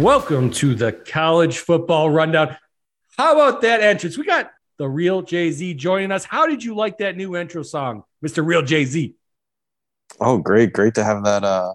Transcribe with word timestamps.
Welcome 0.00 0.50
to 0.52 0.74
the 0.74 0.92
college 0.92 1.58
football 1.58 2.08
rundown. 2.08 2.56
How 3.18 3.34
about 3.34 3.60
that 3.60 3.82
entrance? 3.82 4.16
We 4.16 4.24
got 4.24 4.50
the 4.78 4.88
real 4.88 5.22
JZ 5.22 5.76
joining 5.76 6.10
us. 6.10 6.24
How 6.24 6.46
did 6.46 6.64
you 6.64 6.74
like 6.74 6.96
that 6.98 7.18
new 7.18 7.36
intro 7.36 7.62
song, 7.62 8.04
Mr. 8.24 8.42
Real 8.42 8.62
JZ? 8.62 9.12
Oh, 10.18 10.38
great. 10.38 10.72
Great 10.72 10.94
to 10.94 11.04
have 11.04 11.22
that 11.24 11.44
uh 11.44 11.74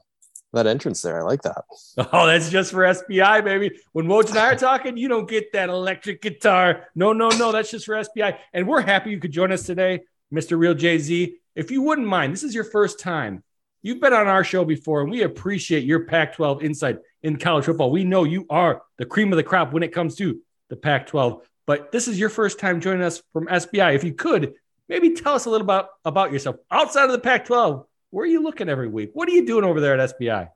that 0.53 0.65
entrance 0.65 1.03
there. 1.03 1.19
I 1.19 1.21
like 1.21 1.43
that. 1.43 1.65
Oh, 2.11 2.25
that's 2.25 2.49
just 2.49 2.71
for 2.71 2.79
SBI, 2.79 3.43
baby. 3.43 3.79
When 3.91 4.07
Woj 4.07 4.29
and 4.29 4.39
I 4.39 4.53
are 4.53 4.55
talking, 4.55 4.97
you 4.97 5.07
don't 5.07 5.29
get 5.29 5.53
that 5.53 5.69
electric 5.69 6.23
guitar. 6.23 6.87
No, 6.95 7.13
no, 7.13 7.29
no. 7.29 7.51
That's 7.51 7.69
just 7.69 7.85
for 7.85 7.93
SBI. 7.93 8.39
And 8.53 8.67
we're 8.67 8.81
happy 8.81 9.11
you 9.11 9.19
could 9.19 9.33
join 9.33 9.51
us 9.51 9.61
today, 9.61 9.99
Mr. 10.33 10.57
Real 10.57 10.73
JZ. 10.73 11.33
If 11.55 11.69
you 11.69 11.83
wouldn't 11.83 12.07
mind, 12.07 12.33
this 12.33 12.41
is 12.41 12.55
your 12.55 12.63
first 12.63 12.99
time. 12.99 13.43
You've 13.83 14.01
been 14.01 14.13
on 14.13 14.25
our 14.25 14.43
show 14.43 14.65
before, 14.65 15.01
and 15.01 15.11
we 15.11 15.21
appreciate 15.21 15.83
your 15.83 16.05
Pac 16.05 16.33
12 16.33 16.63
insight 16.63 16.97
in 17.25 17.37
college 17.37 17.65
football. 17.65 17.89
We 17.89 18.03
know 18.03 18.23
you 18.23 18.45
are 18.51 18.83
the 18.99 19.05
cream 19.05 19.33
of 19.33 19.37
the 19.37 19.43
crop 19.43 19.73
when 19.73 19.81
it 19.81 19.91
comes 19.91 20.15
to 20.17 20.39
the 20.69 20.75
Pac 20.75 21.07
12, 21.07 21.41
but 21.65 21.91
this 21.91 22.07
is 22.07 22.19
your 22.19 22.29
first 22.29 22.59
time 22.59 22.79
joining 22.79 23.01
us 23.01 23.21
from 23.33 23.47
SBI. 23.47 23.95
If 23.95 24.03
you 24.03 24.13
could, 24.13 24.53
maybe 24.87 25.15
tell 25.15 25.33
us 25.33 25.45
a 25.45 25.49
little 25.49 25.65
about, 25.65 25.89
about 26.05 26.31
yourself 26.31 26.57
outside 26.69 27.05
of 27.05 27.11
the 27.11 27.19
Pac 27.19 27.45
12. 27.45 27.83
Where 28.11 28.23
are 28.23 28.27
you 28.27 28.43
looking 28.43 28.69
every 28.69 28.87
week? 28.87 29.09
What 29.13 29.27
are 29.27 29.31
you 29.31 29.43
doing 29.43 29.65
over 29.65 29.81
there 29.81 29.99
at 29.99 30.15
SBI? 30.15 30.49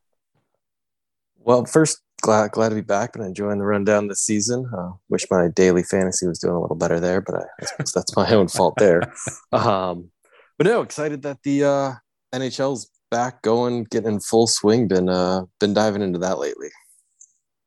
Well, 1.40 1.66
first, 1.66 2.02
glad 2.22 2.52
glad 2.52 2.70
to 2.70 2.75
be 2.75 2.81
back. 2.81 3.14
Been 3.14 3.23
enjoying 3.23 3.58
the 3.58 3.66
rundown 3.66 4.08
this 4.08 4.22
season. 4.22 4.70
Uh, 4.72 4.92
wish 5.09 5.25
my 5.31 5.47
daily 5.47 5.81
fantasy 5.81 6.28
was 6.28 6.38
doing 6.38 6.53
a 6.53 6.62
little 6.62 6.75
better 6.75 7.00
there, 7.00 7.20
but 7.20 7.36
I, 7.36 7.45
that's, 7.80 7.92
that's 7.92 8.16
my 8.16 8.30
own 8.31 8.47
fault 8.47 8.75
there. 8.78 9.02
Um, 9.52 10.12
but 10.59 10.67
no, 10.67 10.81
excited 10.81 11.23
that 11.23 11.42
the 11.44 11.64
uh, 11.64 11.94
NHL's 12.34 12.92
back 13.10 13.42
going, 13.42 13.86
getting 13.86 14.14
in 14.14 14.20
full 14.20 14.48
swing. 14.48 14.88
Been 14.88 15.10
uh, 15.10 15.44
been 15.60 15.74
diving 15.74 16.02
into 16.02 16.20
that 16.20 16.40
lately. 16.40 16.70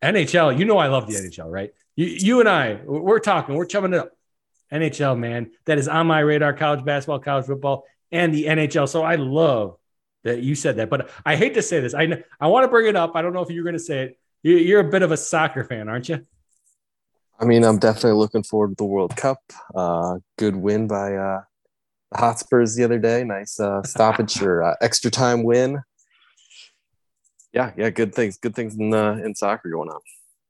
NHL, 0.02 0.58
you 0.58 0.64
know 0.64 0.78
I 0.78 0.88
love 0.88 1.06
the 1.06 1.14
NHL, 1.14 1.50
right? 1.50 1.70
You, 1.94 2.06
you 2.06 2.40
and 2.40 2.48
I, 2.48 2.80
we're 2.84 3.20
talking, 3.20 3.54
we're 3.54 3.66
chumming 3.66 3.92
it 3.92 4.00
up. 4.00 4.12
NHL, 4.72 5.18
man, 5.18 5.50
that 5.66 5.78
is 5.78 5.86
on 5.86 6.06
my 6.06 6.20
radar. 6.20 6.54
College 6.54 6.84
basketball, 6.84 7.20
college 7.20 7.46
football, 7.46 7.84
and 8.10 8.34
the 8.34 8.46
NHL. 8.46 8.88
So 8.88 9.02
I 9.02 9.16
love 9.16 9.76
that 10.24 10.40
you 10.40 10.54
said 10.54 10.76
that, 10.76 10.88
but 10.88 11.10
I 11.24 11.36
hate 11.36 11.54
to 11.54 11.62
say 11.62 11.80
this. 11.80 11.94
I 11.94 12.24
I 12.40 12.46
want 12.48 12.64
to 12.64 12.68
bring 12.68 12.86
it 12.86 12.96
up. 12.96 13.12
I 13.14 13.22
don't 13.22 13.32
know 13.32 13.42
if 13.42 13.50
you're 13.50 13.64
going 13.64 13.74
to 13.74 13.78
say 13.78 14.02
it. 14.04 14.18
You're 14.42 14.80
a 14.80 14.90
bit 14.90 15.02
of 15.02 15.12
a 15.12 15.16
soccer 15.16 15.62
fan, 15.62 15.88
aren't 15.88 16.08
you? 16.08 16.24
I 17.38 17.44
mean, 17.44 17.64
I'm 17.64 17.78
definitely 17.78 18.18
looking 18.18 18.42
forward 18.42 18.70
to 18.70 18.74
the 18.76 18.84
World 18.84 19.16
Cup. 19.16 19.38
Uh, 19.74 20.18
good 20.38 20.56
win 20.56 20.86
by 20.86 21.14
uh, 21.14 21.42
the 22.12 22.18
Hotspurs 22.18 22.74
the 22.74 22.84
other 22.84 22.98
day. 22.98 23.24
Nice 23.24 23.58
uh, 23.58 23.82
stoppage 23.82 24.40
or 24.42 24.62
uh, 24.62 24.74
extra 24.80 25.10
time 25.10 25.42
win. 25.42 25.82
Yeah, 27.52 27.72
yeah, 27.76 27.90
good 27.90 28.14
things. 28.14 28.38
Good 28.38 28.54
things 28.54 28.76
in 28.76 28.94
uh, 28.94 29.20
in 29.24 29.34
soccer 29.34 29.68
going 29.70 29.88
on. 29.88 30.00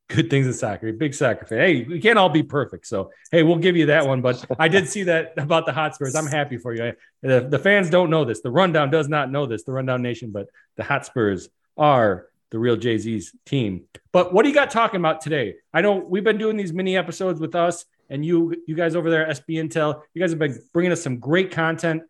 Good 0.09 0.29
things 0.29 0.47
in 0.47 0.53
soccer. 0.53 0.93
Big 0.93 1.15
soccer 1.15 1.47
fan. 1.47 1.59
Hey, 1.59 1.85
we 1.85 2.01
can't 2.01 2.19
all 2.19 2.29
be 2.29 2.43
perfect, 2.43 2.87
so 2.87 3.11
hey, 3.31 3.43
we'll 3.43 3.57
give 3.57 3.77
you 3.77 3.87
that 3.87 4.07
one. 4.07 4.21
But 4.21 4.45
I 4.59 4.69
did 4.69 4.89
see 4.89 5.05
that 5.05 5.33
about 5.37 5.67
the 5.67 5.73
Hotspurs. 5.73 6.15
I'm 6.15 6.27
happy 6.27 6.59
for 6.59 6.75
you. 6.75 6.93
The, 7.23 7.47
the 7.49 7.59
fans 7.59 7.91
don't 7.91 8.11
know 8.11 8.25
this. 8.25 8.41
The 8.41 8.51
rundown 8.51 8.91
does 8.91 9.09
not 9.09 9.31
know 9.31 9.47
this. 9.47 9.65
The 9.65 9.73
rundown 9.73 10.03
nation, 10.03 10.31
but 10.31 10.49
the 10.77 10.85
Hotspurs 10.85 11.49
are 11.77 12.29
the 12.51 12.59
real 12.59 12.77
JZ's 12.77 13.35
team. 13.47 13.85
But 14.13 14.35
what 14.35 14.43
do 14.43 14.51
you 14.51 14.55
got 14.55 14.71
talking 14.71 15.01
about 15.01 15.23
today? 15.23 15.57
I 15.73 15.81
know 15.81 15.95
we've 15.97 16.23
been 16.23 16.39
doing 16.39 16.59
these 16.59 16.73
mini 16.73 16.97
episodes 16.97 17.41
with 17.41 17.55
us 17.55 17.87
and 18.13 18.25
you 18.25 18.55
you 18.67 18.77
guys 18.77 18.95
over 18.95 19.11
there 19.11 19.27
SB 19.27 19.57
Intel, 19.57 20.03
you 20.15 20.21
guys 20.21 20.31
have 20.31 20.39
been 20.39 20.61
bringing 20.73 20.93
us 20.93 21.03
some 21.03 21.19
great 21.19 21.51
content. 21.51 22.03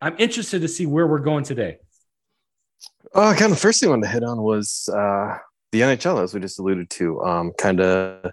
I'm 0.00 0.14
interested 0.18 0.62
to 0.62 0.68
see 0.68 0.86
where 0.86 1.06
we're 1.06 1.18
going 1.18 1.42
today. 1.42 1.78
Uh, 3.12 3.34
kind 3.36 3.50
of 3.52 3.58
first 3.58 3.80
thing 3.80 3.88
I 3.88 3.90
wanted 3.90 4.06
to 4.06 4.12
hit 4.12 4.22
on 4.22 4.40
was 4.40 4.88
uh, 4.92 5.36
the 5.72 5.80
NHL, 5.80 6.22
as 6.22 6.32
we 6.32 6.40
just 6.40 6.60
alluded 6.60 6.88
to, 6.90 7.20
um, 7.22 7.52
kind 7.58 7.80
of 7.80 8.32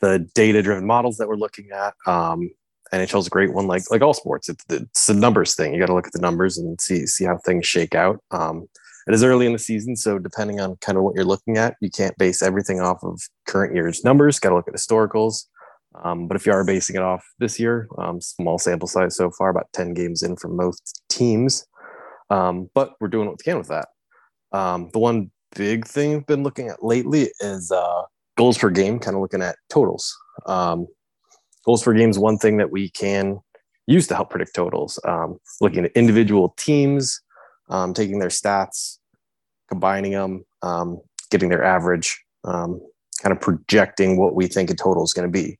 the 0.00 0.26
data-driven 0.34 0.86
models 0.86 1.18
that 1.18 1.28
we're 1.28 1.36
looking 1.36 1.68
at. 1.70 1.94
Um, 2.06 2.50
NHL 2.92 3.18
is 3.18 3.26
a 3.26 3.30
great 3.30 3.52
one, 3.52 3.66
like 3.66 3.82
like 3.90 4.00
all 4.00 4.14
sports. 4.14 4.48
It's, 4.48 4.64
it's 4.70 5.10
numbers 5.10 5.54
thing. 5.54 5.74
You 5.74 5.80
got 5.80 5.86
to 5.86 5.94
look 5.94 6.06
at 6.06 6.14
the 6.14 6.20
numbers 6.20 6.56
and 6.56 6.80
see 6.80 7.06
see 7.06 7.24
how 7.26 7.36
things 7.44 7.66
shake 7.66 7.94
out. 7.94 8.20
Um, 8.30 8.68
it 9.06 9.12
is 9.12 9.22
early 9.22 9.44
in 9.44 9.52
the 9.52 9.58
season, 9.58 9.96
so 9.96 10.18
depending 10.18 10.60
on 10.60 10.76
kind 10.76 10.96
of 10.96 11.04
what 11.04 11.14
you're 11.14 11.26
looking 11.26 11.58
at, 11.58 11.76
you 11.82 11.90
can't 11.90 12.16
base 12.16 12.40
everything 12.40 12.80
off 12.80 13.04
of 13.04 13.20
current 13.46 13.74
year's 13.74 14.02
numbers. 14.02 14.38
Got 14.38 14.50
to 14.50 14.54
look 14.56 14.68
at 14.68 14.72
historicals. 14.72 15.44
Um, 16.02 16.26
but 16.26 16.36
if 16.36 16.46
you 16.46 16.52
are 16.52 16.64
basing 16.64 16.96
it 16.96 17.02
off 17.02 17.24
this 17.38 17.60
year, 17.60 17.88
um, 17.98 18.20
small 18.20 18.58
sample 18.58 18.88
size 18.88 19.16
so 19.16 19.30
far, 19.30 19.50
about 19.50 19.72
10 19.72 19.94
games 19.94 20.22
in 20.22 20.36
for 20.36 20.48
most 20.48 21.02
teams. 21.08 21.66
Um, 22.30 22.70
but 22.74 22.94
we're 23.00 23.08
doing 23.08 23.26
what 23.26 23.38
we 23.38 23.44
can 23.44 23.58
with 23.58 23.68
that. 23.68 23.88
Um, 24.52 24.90
the 24.92 24.98
one 24.98 25.30
big 25.54 25.86
thing 25.86 26.16
I've 26.16 26.26
been 26.26 26.42
looking 26.42 26.68
at 26.68 26.84
lately 26.84 27.30
is 27.40 27.70
uh, 27.70 28.02
goals 28.36 28.58
per 28.58 28.70
game, 28.70 28.98
kind 28.98 29.14
of 29.14 29.22
looking 29.22 29.42
at 29.42 29.56
totals. 29.68 30.16
Um, 30.46 30.86
goals 31.64 31.82
per 31.82 31.92
game 31.92 32.10
is 32.10 32.18
one 32.18 32.38
thing 32.38 32.56
that 32.56 32.72
we 32.72 32.90
can 32.90 33.38
use 33.86 34.06
to 34.08 34.14
help 34.14 34.30
predict 34.30 34.54
totals. 34.54 34.98
Um, 35.04 35.38
looking 35.60 35.84
at 35.84 35.92
individual 35.92 36.54
teams, 36.56 37.20
taking 37.94 38.18
their 38.18 38.30
stats, 38.30 38.98
combining 39.68 40.12
them, 40.12 40.44
getting 41.30 41.50
their 41.50 41.64
average, 41.64 42.20
kind 42.44 42.80
of 43.26 43.40
projecting 43.40 44.18
what 44.18 44.34
we 44.34 44.46
think 44.46 44.70
a 44.70 44.74
total 44.74 45.04
is 45.04 45.12
going 45.12 45.30
to 45.30 45.32
be. 45.32 45.58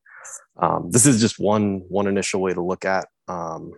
Um, 0.61 0.91
this 0.91 1.07
is 1.07 1.21
just 1.21 1.39
one 1.39 1.83
one 1.89 2.07
initial 2.07 2.41
way 2.41 2.53
to 2.53 2.63
look 2.63 2.85
at 2.85 3.09
um, 3.29 3.73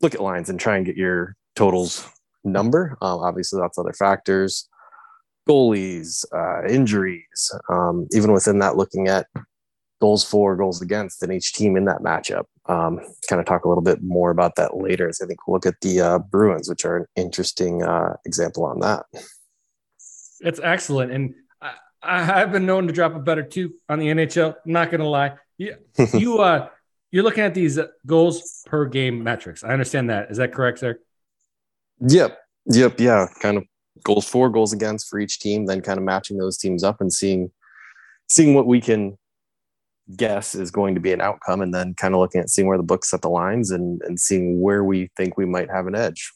look 0.00 0.14
at 0.14 0.20
lines 0.20 0.50
and 0.50 0.60
try 0.60 0.76
and 0.76 0.86
get 0.86 0.96
your 0.96 1.36
totals 1.54 2.06
number. 2.44 2.96
Um, 3.02 3.20
obviously, 3.20 3.60
of 3.60 3.70
other 3.78 3.92
factors, 3.92 4.68
goalies, 5.48 6.24
uh, 6.32 6.66
injuries. 6.68 7.50
Um, 7.70 8.06
even 8.12 8.32
within 8.32 8.58
that, 8.60 8.76
looking 8.76 9.08
at 9.08 9.26
goals 10.00 10.24
for, 10.24 10.56
goals 10.56 10.82
against, 10.82 11.22
and 11.22 11.32
each 11.32 11.52
team 11.54 11.76
in 11.76 11.86
that 11.86 12.02
matchup. 12.02 12.44
Um, 12.66 13.00
kind 13.28 13.40
of 13.40 13.46
talk 13.46 13.64
a 13.64 13.68
little 13.68 13.82
bit 13.82 14.02
more 14.02 14.30
about 14.30 14.56
that 14.56 14.76
later. 14.76 15.08
As 15.08 15.20
I 15.22 15.26
think 15.26 15.46
we'll 15.46 15.54
look 15.54 15.66
at 15.66 15.80
the 15.80 16.00
uh, 16.00 16.18
Bruins, 16.18 16.68
which 16.68 16.84
are 16.84 16.98
an 16.98 17.06
interesting 17.16 17.82
uh, 17.82 18.14
example 18.24 18.64
on 18.64 18.80
that. 18.80 19.04
It's 20.40 20.60
excellent, 20.62 21.12
and 21.12 21.34
I, 22.02 22.42
I've 22.42 22.52
been 22.52 22.66
known 22.66 22.86
to 22.86 22.92
drop 22.92 23.14
a 23.14 23.18
better 23.18 23.42
two 23.42 23.74
on 23.88 23.98
the 23.98 24.06
NHL. 24.06 24.56
Not 24.66 24.90
going 24.90 25.00
to 25.00 25.08
lie. 25.08 25.34
Yeah, 25.58 25.74
you 26.14 26.38
uh, 26.38 26.68
you're 27.10 27.24
looking 27.24 27.44
at 27.44 27.54
these 27.54 27.78
goals 28.04 28.62
per 28.66 28.86
game 28.86 29.22
metrics. 29.22 29.64
I 29.64 29.68
understand 29.68 30.10
that. 30.10 30.30
Is 30.30 30.38
that 30.38 30.52
correct, 30.52 30.80
sir? 30.80 30.98
Yep. 32.00 32.38
Yep. 32.66 33.00
Yeah. 33.00 33.26
Kind 33.40 33.56
of 33.56 33.64
goals 34.04 34.28
for, 34.28 34.50
goals 34.50 34.72
against 34.72 35.08
for 35.08 35.18
each 35.18 35.40
team, 35.40 35.66
then 35.66 35.80
kind 35.80 35.98
of 35.98 36.04
matching 36.04 36.36
those 36.36 36.58
teams 36.58 36.84
up 36.84 37.00
and 37.00 37.12
seeing 37.12 37.50
seeing 38.28 38.54
what 38.54 38.66
we 38.66 38.80
can 38.80 39.16
guess 40.16 40.54
is 40.54 40.70
going 40.70 40.94
to 40.94 41.00
be 41.00 41.12
an 41.12 41.20
outcome, 41.20 41.62
and 41.62 41.72
then 41.72 41.94
kind 41.94 42.14
of 42.14 42.20
looking 42.20 42.40
at 42.40 42.50
seeing 42.50 42.68
where 42.68 42.76
the 42.76 42.82
books 42.82 43.10
set 43.10 43.22
the 43.22 43.28
lines 43.28 43.70
and 43.70 44.02
and 44.02 44.20
seeing 44.20 44.60
where 44.60 44.84
we 44.84 45.10
think 45.16 45.36
we 45.36 45.46
might 45.46 45.70
have 45.70 45.86
an 45.86 45.94
edge. 45.94 46.32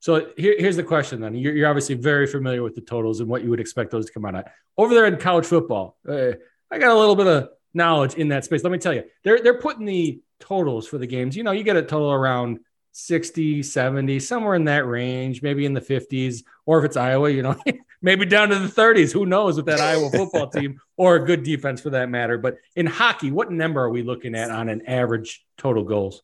So 0.00 0.32
here, 0.36 0.54
here's 0.58 0.76
the 0.76 0.82
question 0.82 1.22
then. 1.22 1.34
You're, 1.34 1.56
you're, 1.56 1.66
obviously 1.66 1.94
very 1.94 2.26
familiar 2.26 2.62
with 2.62 2.74
the 2.74 2.82
totals 2.82 3.20
and 3.20 3.28
what 3.28 3.42
you 3.42 3.48
would 3.48 3.58
expect 3.58 3.90
those 3.90 4.04
to 4.04 4.12
come 4.12 4.26
out 4.26 4.34
at. 4.34 4.52
Over 4.76 4.92
there 4.92 5.06
in 5.06 5.16
college 5.16 5.46
football, 5.46 5.96
uh, 6.06 6.32
I 6.70 6.78
got 6.78 6.94
a 6.94 6.98
little 6.98 7.16
bit 7.16 7.26
of 7.26 7.48
knowledge 7.74 8.14
in 8.14 8.28
that 8.28 8.44
space. 8.44 8.62
Let 8.62 8.72
me 8.72 8.78
tell 8.78 8.94
you, 8.94 9.04
they're 9.22 9.42
they're 9.42 9.60
putting 9.60 9.84
the 9.84 10.20
totals 10.40 10.86
for 10.86 10.98
the 10.98 11.06
games. 11.06 11.36
You 11.36 11.42
know, 11.42 11.52
you 11.52 11.62
get 11.62 11.76
a 11.76 11.82
total 11.82 12.12
around 12.12 12.60
60, 12.92 13.62
70, 13.62 14.20
somewhere 14.20 14.54
in 14.54 14.64
that 14.64 14.86
range, 14.86 15.42
maybe 15.42 15.66
in 15.66 15.74
the 15.74 15.80
50s, 15.80 16.44
or 16.64 16.78
if 16.78 16.84
it's 16.84 16.96
Iowa, 16.96 17.28
you 17.28 17.42
know, 17.42 17.56
maybe 18.02 18.24
down 18.24 18.50
to 18.50 18.58
the 18.58 18.68
30s. 18.68 19.12
Who 19.12 19.26
knows 19.26 19.56
with 19.56 19.66
that 19.66 19.80
Iowa 19.80 20.10
football 20.10 20.48
team 20.48 20.80
or 20.96 21.16
a 21.16 21.24
good 21.24 21.42
defense 21.42 21.80
for 21.80 21.90
that 21.90 22.08
matter. 22.08 22.38
But 22.38 22.58
in 22.76 22.86
hockey, 22.86 23.32
what 23.32 23.50
number 23.50 23.82
are 23.82 23.90
we 23.90 24.02
looking 24.02 24.34
at 24.36 24.50
on 24.50 24.68
an 24.68 24.86
average 24.86 25.44
total 25.58 25.82
goals? 25.82 26.22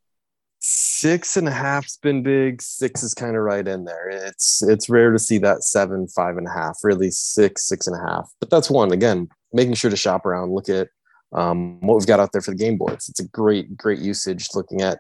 Six 0.63 1.39
and 1.39 1.49
a 1.49 1.53
half's 1.53 1.97
been 1.97 2.23
big. 2.23 2.61
Six 2.61 3.03
is 3.03 3.15
kind 3.15 3.35
of 3.35 3.43
right 3.43 3.67
in 3.67 3.85
there. 3.85 4.11
It's 4.11 4.63
it's 4.63 4.91
rare 4.91 5.11
to 5.11 5.19
see 5.19 5.39
that 5.39 5.65
seven, 5.65 6.07
five 6.07 6.37
and 6.37 6.47
a 6.47 6.51
half, 6.51 6.81
really 6.83 7.11
six, 7.11 7.67
six 7.67 7.87
and 7.87 7.97
a 7.97 8.07
half. 8.07 8.31
But 8.41 8.51
that's 8.51 8.71
one. 8.71 8.93
Again, 8.93 9.31
making 9.55 9.75
sure 9.75 9.91
to 9.91 9.97
shop 9.97 10.27
around, 10.27 10.53
look 10.53 10.69
at 10.69 10.89
um, 11.33 11.81
what 11.81 11.97
we've 11.97 12.07
got 12.07 12.21
out 12.21 12.33
there 12.33 12.43
for 12.43 12.51
the 12.51 12.57
game 12.57 12.77
boards. 12.77 13.09
It's 13.09 13.21
a 13.21 13.29
great, 13.29 13.77
great 13.77 13.99
usage 13.99 14.49
looking 14.55 14.83
at 14.83 14.99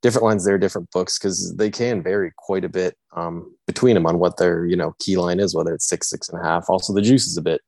different 0.00 0.24
lines 0.24 0.44
there, 0.44 0.58
different 0.58 0.90
books, 0.90 1.18
because 1.18 1.54
they 1.56 1.70
can 1.70 2.02
vary 2.02 2.32
quite 2.36 2.64
a 2.64 2.68
bit 2.68 2.96
um, 3.16 3.54
between 3.66 3.94
them 3.94 4.06
on 4.06 4.18
what 4.18 4.36
their, 4.36 4.66
you 4.66 4.76
know, 4.76 4.94
key 5.00 5.16
line 5.16 5.40
is, 5.40 5.54
whether 5.54 5.74
it's 5.74 5.88
six, 5.88 6.08
six 6.10 6.28
and 6.28 6.40
a 6.40 6.44
half. 6.44 6.68
Also, 6.68 6.92
the 6.92 7.02
juice 7.02 7.26
is 7.26 7.36
a 7.36 7.42
bit, 7.42 7.60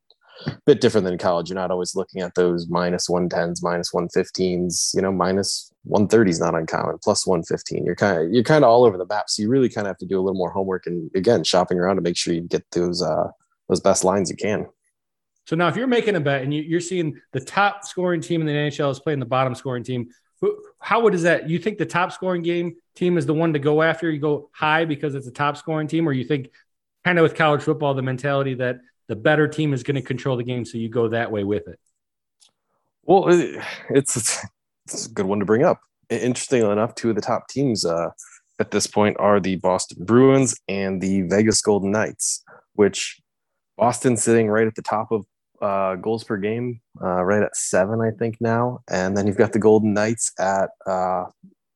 bit 0.67 0.81
different 0.81 1.07
than 1.07 1.19
college. 1.19 1.49
You're 1.49 1.59
not 1.59 1.71
always 1.71 1.95
looking 1.95 2.21
at 2.23 2.35
those 2.35 2.69
minus 2.69 3.09
110s, 3.09 3.63
minus 3.63 3.91
115s, 3.93 4.95
you 4.95 5.03
know, 5.03 5.13
minus 5.13 5.73
130 5.85 6.31
is 6.31 6.41
not 6.41 6.55
uncommon, 6.55 6.99
plus 7.03 7.27
115. 7.27 7.85
You're 7.85 7.97
kind 7.97 8.23
of, 8.23 8.33
you're 8.33 8.45
kind 8.45 8.65
of 8.65 8.71
all 8.71 8.85
over 8.85 8.99
the 8.99 9.07
map. 9.07 9.29
So 9.29 9.43
you 9.43 9.49
really 9.49 9.69
kind 9.69 9.87
of 9.87 9.91
have 9.91 9.99
to 9.99 10.07
do 10.07 10.19
a 10.19 10.23
little 10.23 10.39
more 10.39 10.51
homework 10.51 10.87
and 10.87 11.11
again, 11.15 11.45
shopping 11.45 11.79
around 11.79 11.97
to 11.97 12.03
make 12.03 12.17
sure 12.17 12.35
you 12.35 12.43
get 12.43 12.65
those, 12.73 13.03
uh, 13.03 13.29
those 13.69 13.81
best 13.81 14.05
lines 14.05 14.31
you 14.31 14.37
can. 14.37 14.67
So 15.47 15.57
now, 15.57 15.69
if 15.69 15.77
you're 15.77 15.87
making 15.87 16.17
a 16.17 16.21
bet 16.21 16.43
and 16.43 16.55
you, 16.55 16.77
are 16.77 16.81
seeing 16.81 17.21
the 17.33 17.41
top 17.41 17.85
scoring 17.85 18.21
team 18.21 18.41
in 18.41 18.47
the 18.47 18.53
NHL 18.53 18.91
is 18.91 18.99
playing 18.99 19.21
the 19.21 19.27
bottom 19.27 19.55
scoring 19.55 19.85
team, 19.85 20.09
how 20.79 21.03
would 21.03 21.15
is 21.15 21.23
that? 21.23 21.49
You 21.49 21.59
think 21.59 21.79
the 21.79 21.87
top 21.87 22.13
scoring 22.13 22.43
game 22.43 22.77
team 22.95 23.19
is 23.19 23.27
the 23.27 23.35
one 23.35 23.53
to 23.53 23.59
go 23.59 23.83
after? 23.83 24.11
You 24.11 24.21
go 24.21 24.51
high 24.53 24.85
because 24.85 25.15
it's 25.15 25.27
a 25.27 25.31
top 25.31 25.57
scoring 25.57 25.87
team, 25.87 26.09
or 26.09 26.13
you 26.13 26.25
think 26.25 26.51
kind 27.05 27.19
of 27.19 27.23
with 27.23 27.35
college 27.35 27.63
football 27.63 27.95
the 27.95 28.03
mentality 28.03 28.55
that 28.55 28.79
the 29.07 29.17
better 29.17 29.47
team 29.47 29.73
is 29.73 29.83
going 29.83 29.97
to 29.97 30.03
control 30.03 30.37
the 30.37 30.45
game, 30.45 30.65
so 30.65 30.79
you 30.79 30.89
go 30.89 31.09
that 31.09 31.31
way 31.31 31.45
with 31.45 31.69
it. 31.69 31.79
Well, 33.03 33.27
it's 33.91 34.17
it's 34.87 35.07
a 35.07 35.11
good 35.11 35.27
one 35.27 35.41
to 35.41 35.45
bring 35.45 35.63
up. 35.63 35.81
Interestingly 36.11 36.71
enough, 36.71 36.95
two 36.95 37.11
of 37.11 37.17
the 37.17 37.23
top 37.23 37.49
teams 37.49 37.85
uh, 37.85 38.11
at 38.59 38.71
this 38.71 38.87
point 38.87 39.17
are 39.19 39.41
the 39.41 39.57
Boston 39.57 40.05
Bruins 40.05 40.55
and 40.69 41.01
the 41.01 41.23
Vegas 41.23 41.61
Golden 41.61 41.91
Knights, 41.91 42.43
which 42.75 43.21
Boston 43.77 44.17
sitting 44.17 44.49
right 44.49 44.67
at 44.67 44.75
the 44.75 44.83
top 44.83 45.11
of 45.11 45.27
uh, 45.65 45.97
goals 45.97 46.25
per 46.25 46.37
game, 46.37 46.81
uh, 47.03 47.23
right 47.25 47.43
at 47.43 47.57
seven, 47.57 48.01
I 48.01 48.11
think 48.11 48.37
now, 48.41 48.81
and 48.91 49.17
then 49.17 49.27
you've 49.27 49.39
got 49.39 49.53
the 49.53 49.59
Golden 49.59 49.95
Knights 49.95 50.31
at 50.39 50.71
uh, 50.87 51.25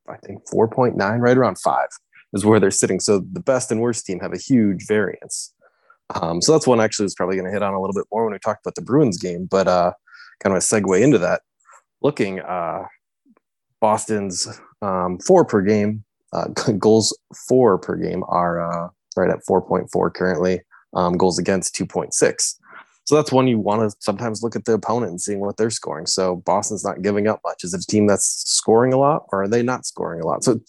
I 0.08 0.16
think 0.24 0.46
four 0.48 0.68
point 0.68 0.96
nine, 0.96 1.20
right 1.20 1.36
around 1.36 1.58
five 1.58 1.88
is 2.34 2.44
where 2.44 2.60
they're 2.60 2.70
sitting. 2.70 3.00
So 3.00 3.20
the 3.20 3.40
best 3.40 3.70
and 3.70 3.80
worst 3.80 4.04
team 4.04 4.20
have 4.20 4.34
a 4.34 4.38
huge 4.38 4.86
variance. 4.86 5.54
Um, 6.20 6.42
so 6.42 6.52
that's 6.52 6.66
one 6.66 6.80
actually 6.80 7.04
was 7.04 7.14
probably 7.14 7.36
going 7.36 7.46
to 7.46 7.52
hit 7.52 7.62
on 7.62 7.72
a 7.72 7.80
little 7.80 7.94
bit 7.94 8.06
more 8.12 8.24
when 8.24 8.32
we 8.32 8.38
talked 8.38 8.64
about 8.64 8.74
the 8.74 8.82
Bruins 8.82 9.18
game, 9.18 9.46
but 9.50 9.66
uh, 9.66 9.92
kind 10.42 10.54
of 10.54 10.62
a 10.62 10.64
segue 10.64 11.00
into 11.00 11.18
that. 11.18 11.42
Looking, 12.02 12.40
uh, 12.40 12.84
Boston's 13.80 14.48
um, 14.82 15.18
four 15.18 15.44
per 15.44 15.62
game 15.62 16.04
uh, 16.32 16.48
goals 16.78 17.16
four 17.48 17.78
per 17.78 17.96
game 17.96 18.22
are 18.28 18.92
right 19.16 19.30
at 19.30 19.44
4.4 19.48 20.14
currently. 20.14 20.60
Um, 20.94 21.16
goals 21.18 21.38
against 21.38 21.74
2.6. 21.74 22.54
So 23.08 23.14
that's 23.14 23.32
one 23.32 23.48
you 23.48 23.58
want 23.58 23.90
to 23.90 23.96
sometimes 24.00 24.42
look 24.42 24.54
at 24.54 24.66
the 24.66 24.74
opponent 24.74 25.12
and 25.12 25.18
seeing 25.18 25.40
what 25.40 25.56
they're 25.56 25.70
scoring. 25.70 26.04
So 26.04 26.42
Boston's 26.44 26.84
not 26.84 27.00
giving 27.00 27.26
up 27.26 27.40
much. 27.42 27.64
Is 27.64 27.72
it 27.72 27.82
a 27.82 27.86
team 27.86 28.06
that's 28.06 28.26
scoring 28.46 28.92
a 28.92 28.98
lot, 28.98 29.24
or 29.32 29.44
are 29.44 29.48
they 29.48 29.62
not 29.62 29.86
scoring 29.86 30.20
a 30.20 30.26
lot? 30.26 30.44
So 30.44 30.60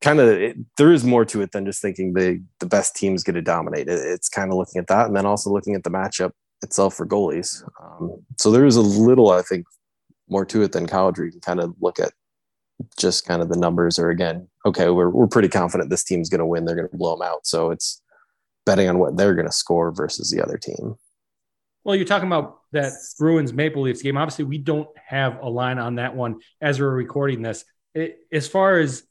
kind 0.00 0.20
of 0.20 0.54
there 0.76 0.92
is 0.92 1.02
more 1.02 1.24
to 1.24 1.42
it 1.42 1.50
than 1.50 1.66
just 1.66 1.82
thinking 1.82 2.12
the 2.12 2.40
the 2.60 2.66
best 2.66 2.94
team's 2.94 3.24
going 3.24 3.34
to 3.34 3.42
dominate. 3.42 3.88
It, 3.88 3.98
it's 3.98 4.28
kind 4.28 4.52
of 4.52 4.56
looking 4.56 4.78
at 4.78 4.86
that, 4.86 5.08
and 5.08 5.16
then 5.16 5.26
also 5.26 5.50
looking 5.50 5.74
at 5.74 5.82
the 5.82 5.90
matchup 5.90 6.30
itself 6.62 6.94
for 6.94 7.04
goalies. 7.04 7.64
Um, 7.82 8.24
so 8.38 8.52
there 8.52 8.64
is 8.64 8.76
a 8.76 8.80
little, 8.80 9.32
I 9.32 9.42
think, 9.42 9.66
more 10.28 10.44
to 10.44 10.62
it 10.62 10.70
than 10.70 10.86
college, 10.86 11.18
where 11.18 11.26
you 11.26 11.32
can 11.32 11.40
kind 11.40 11.58
of 11.58 11.74
look 11.80 11.98
at 11.98 12.12
just 12.96 13.26
kind 13.26 13.42
of 13.42 13.48
the 13.48 13.58
numbers. 13.58 13.98
Or 13.98 14.10
again, 14.10 14.46
okay, 14.66 14.90
we're 14.90 15.10
we're 15.10 15.26
pretty 15.26 15.48
confident 15.48 15.90
this 15.90 16.04
team's 16.04 16.28
going 16.28 16.38
to 16.38 16.46
win. 16.46 16.64
They're 16.64 16.76
going 16.76 16.88
to 16.88 16.96
blow 16.96 17.16
them 17.16 17.26
out. 17.26 17.44
So 17.44 17.72
it's 17.72 18.00
betting 18.64 18.88
on 18.88 19.00
what 19.00 19.16
they're 19.16 19.34
going 19.34 19.48
to 19.48 19.52
score 19.52 19.90
versus 19.90 20.30
the 20.30 20.40
other 20.40 20.58
team. 20.58 20.94
Well, 21.86 21.94
you're 21.94 22.04
talking 22.04 22.26
about 22.26 22.62
that 22.72 22.94
Bruins 23.16 23.52
Maple 23.52 23.82
Leafs 23.82 24.02
game. 24.02 24.16
Obviously, 24.16 24.44
we 24.44 24.58
don't 24.58 24.88
have 24.98 25.38
a 25.40 25.48
line 25.48 25.78
on 25.78 25.94
that 25.94 26.16
one 26.16 26.40
as 26.60 26.80
we're 26.80 26.90
recording 26.90 27.42
this. 27.42 27.64
It, 27.94 28.18
as 28.32 28.48
far 28.48 28.80
as 28.80 29.04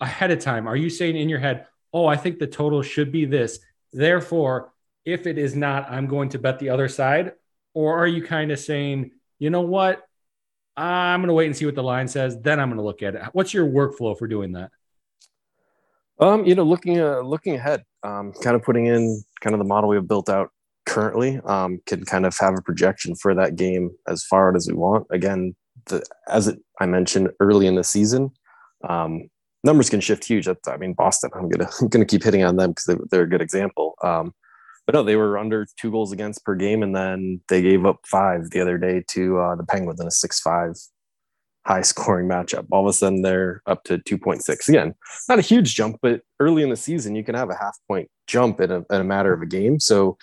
ahead 0.00 0.30
of 0.30 0.38
time, 0.38 0.66
are 0.66 0.74
you 0.74 0.88
saying 0.88 1.14
in 1.14 1.28
your 1.28 1.40
head, 1.40 1.66
oh, 1.92 2.06
I 2.06 2.16
think 2.16 2.38
the 2.38 2.46
total 2.46 2.80
should 2.80 3.12
be 3.12 3.26
this? 3.26 3.58
Therefore, 3.92 4.72
if 5.04 5.26
it 5.26 5.36
is 5.36 5.54
not, 5.54 5.90
I'm 5.90 6.06
going 6.06 6.30
to 6.30 6.38
bet 6.38 6.58
the 6.58 6.70
other 6.70 6.88
side? 6.88 7.32
Or 7.74 7.98
are 7.98 8.06
you 8.06 8.22
kind 8.22 8.50
of 8.50 8.58
saying, 8.58 9.10
you 9.38 9.50
know 9.50 9.60
what? 9.60 10.00
I'm 10.74 11.20
going 11.20 11.28
to 11.28 11.34
wait 11.34 11.48
and 11.48 11.56
see 11.56 11.66
what 11.66 11.74
the 11.74 11.82
line 11.82 12.08
says. 12.08 12.40
Then 12.40 12.58
I'm 12.58 12.70
going 12.70 12.78
to 12.78 12.82
look 12.82 13.02
at 13.02 13.14
it. 13.14 13.22
What's 13.34 13.52
your 13.52 13.66
workflow 13.66 14.18
for 14.18 14.26
doing 14.26 14.52
that? 14.52 14.70
Um, 16.18 16.46
you 16.46 16.54
know, 16.54 16.62
looking 16.62 16.98
uh, 16.98 17.20
looking 17.20 17.56
ahead, 17.56 17.84
um, 18.02 18.32
kind 18.42 18.56
of 18.56 18.62
putting 18.62 18.86
in 18.86 19.22
kind 19.42 19.52
of 19.52 19.58
the 19.58 19.66
model 19.66 19.90
we 19.90 19.96
have 19.96 20.08
built 20.08 20.30
out 20.30 20.50
currently, 20.86 21.40
um, 21.44 21.80
can 21.86 22.04
kind 22.04 22.26
of 22.26 22.36
have 22.38 22.54
a 22.58 22.62
projection 22.62 23.14
for 23.14 23.34
that 23.34 23.56
game 23.56 23.90
as 24.08 24.24
far 24.24 24.50
out 24.50 24.56
as 24.56 24.68
we 24.68 24.74
want. 24.74 25.06
Again, 25.10 25.54
the, 25.86 26.04
as 26.28 26.48
it, 26.48 26.58
I 26.80 26.86
mentioned 26.86 27.30
early 27.40 27.66
in 27.66 27.74
the 27.74 27.84
season, 27.84 28.30
um, 28.88 29.28
numbers 29.64 29.90
can 29.90 30.00
shift 30.00 30.24
huge. 30.24 30.48
I 30.48 30.76
mean, 30.76 30.94
Boston. 30.94 31.30
I'm 31.34 31.48
gonna 31.48 31.70
I'm 31.80 31.88
gonna 31.88 32.04
keep 32.04 32.22
hitting 32.22 32.44
on 32.44 32.56
them 32.56 32.70
because 32.70 32.84
they, 32.84 32.96
they're 33.10 33.24
a 33.24 33.28
good 33.28 33.42
example. 33.42 33.94
Um, 34.02 34.34
but 34.86 34.94
no, 34.94 35.04
they 35.04 35.14
were 35.14 35.38
under 35.38 35.66
two 35.80 35.92
goals 35.92 36.12
against 36.12 36.44
per 36.44 36.56
game, 36.56 36.82
and 36.82 36.94
then 36.94 37.40
they 37.48 37.62
gave 37.62 37.86
up 37.86 38.00
five 38.04 38.50
the 38.50 38.60
other 38.60 38.78
day 38.78 39.04
to 39.08 39.38
uh, 39.38 39.54
the 39.54 39.64
Penguins 39.64 40.00
in 40.00 40.06
a 40.06 40.10
six-five 40.10 40.74
high 41.66 41.82
scoring 41.82 42.28
matchup. 42.28 42.66
All 42.72 42.86
of 42.86 42.90
a 42.90 42.92
sudden, 42.92 43.22
they're 43.22 43.62
up 43.66 43.84
to 43.84 43.98
2.6. 43.98 44.68
Again, 44.68 44.94
not 45.28 45.38
a 45.38 45.42
huge 45.42 45.74
jump, 45.76 45.98
but 46.02 46.22
early 46.40 46.62
in 46.62 46.70
the 46.70 46.76
season, 46.76 47.14
you 47.14 47.22
can 47.22 47.36
have 47.36 47.50
a 47.50 47.54
half 47.54 47.78
point 47.86 48.10
jump 48.26 48.60
in 48.60 48.72
a, 48.72 48.78
in 48.78 49.00
a 49.00 49.04
matter 49.04 49.32
of 49.32 49.42
a 49.42 49.46
game. 49.46 49.78
So 49.78 50.16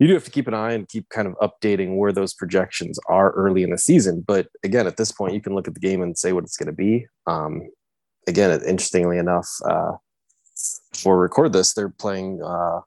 you 0.00 0.08
do 0.08 0.14
have 0.14 0.24
to 0.24 0.30
keep 0.30 0.48
an 0.48 0.54
eye 0.54 0.72
and 0.72 0.88
keep 0.88 1.08
kind 1.10 1.28
of 1.28 1.36
updating 1.40 1.96
where 1.96 2.10
those 2.10 2.34
projections 2.34 2.98
are 3.06 3.30
early 3.32 3.62
in 3.62 3.70
the 3.70 3.78
season. 3.78 4.24
But 4.26 4.48
again, 4.64 4.86
at 4.86 4.96
this 4.96 5.12
point, 5.12 5.34
you 5.34 5.42
can 5.42 5.54
look 5.54 5.68
at 5.68 5.74
the 5.74 5.80
game 5.80 6.02
and 6.02 6.18
say 6.18 6.32
what 6.32 6.42
it's 6.42 6.56
going 6.56 6.68
to 6.68 6.72
be. 6.72 7.06
Um, 7.26 7.68
again, 8.26 8.50
interestingly 8.66 9.18
enough, 9.18 9.48
uh, 9.68 9.92
before 10.90 11.16
we 11.16 11.22
record 11.22 11.52
this, 11.52 11.74
they're 11.74 11.90
playing 11.90 12.42
uh, 12.42 12.80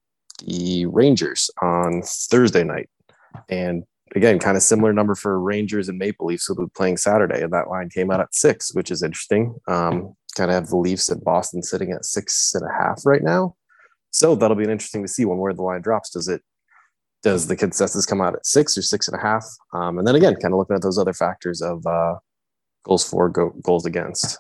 the 0.46 0.88
Rangers 0.88 1.52
on 1.62 2.02
Thursday 2.04 2.64
night. 2.64 2.90
And 3.48 3.84
again, 4.16 4.40
kind 4.40 4.58
of 4.58 4.64
similar 4.64 4.92
number 4.92 5.14
for 5.14 5.40
Rangers 5.40 5.90
and 5.90 6.00
Maple 6.00 6.26
Leafs 6.26 6.50
will 6.50 6.66
be 6.66 6.72
playing 6.76 6.98
Saturday, 6.98 7.42
and 7.42 7.54
that 7.54 7.70
line 7.70 7.90
came 7.90 8.10
out 8.12 8.22
at 8.22 8.34
six, 8.34 8.74
which 8.74 8.92
is 8.92 9.04
interesting. 9.04 9.56
Um, 9.68 10.16
kind 10.36 10.50
of 10.50 10.56
have 10.56 10.68
the 10.68 10.78
Leafs 10.78 11.12
at 11.12 11.24
Boston 11.24 11.62
sitting 11.62 11.92
at 11.92 12.06
six 12.06 12.54
and 12.56 12.64
a 12.64 12.74
half 12.74 13.06
right 13.06 13.24
now, 13.24 13.56
so 14.12 14.36
that'll 14.36 14.58
be 14.58 14.64
interesting 14.64 15.04
to 15.04 15.08
see 15.08 15.26
when 15.26 15.38
where 15.38 15.54
the 15.54 15.62
line 15.62 15.82
drops. 15.82 16.10
Does 16.12 16.28
it? 16.28 16.42
Does 17.24 17.48
the 17.48 17.56
consensus 17.56 18.06
come 18.06 18.22
out 18.22 18.36
at 18.36 18.46
six 18.46 18.78
or 18.78 18.82
six 18.82 19.08
and 19.08 19.18
a 19.18 19.22
half? 19.22 19.46
Um, 19.72 19.98
and 19.98 20.08
then 20.08 20.16
again, 20.16 20.36
kind 20.36 20.54
of 20.54 20.58
looking 20.58 20.76
at 20.76 20.82
those 20.82 20.98
other 20.98 21.14
factors 21.14 21.62
of 21.62 21.86
uh, 21.88 22.16
goals 22.84 23.10
for, 23.10 23.30
go, 23.30 23.50
goals 23.62 23.86
against. 23.86 24.38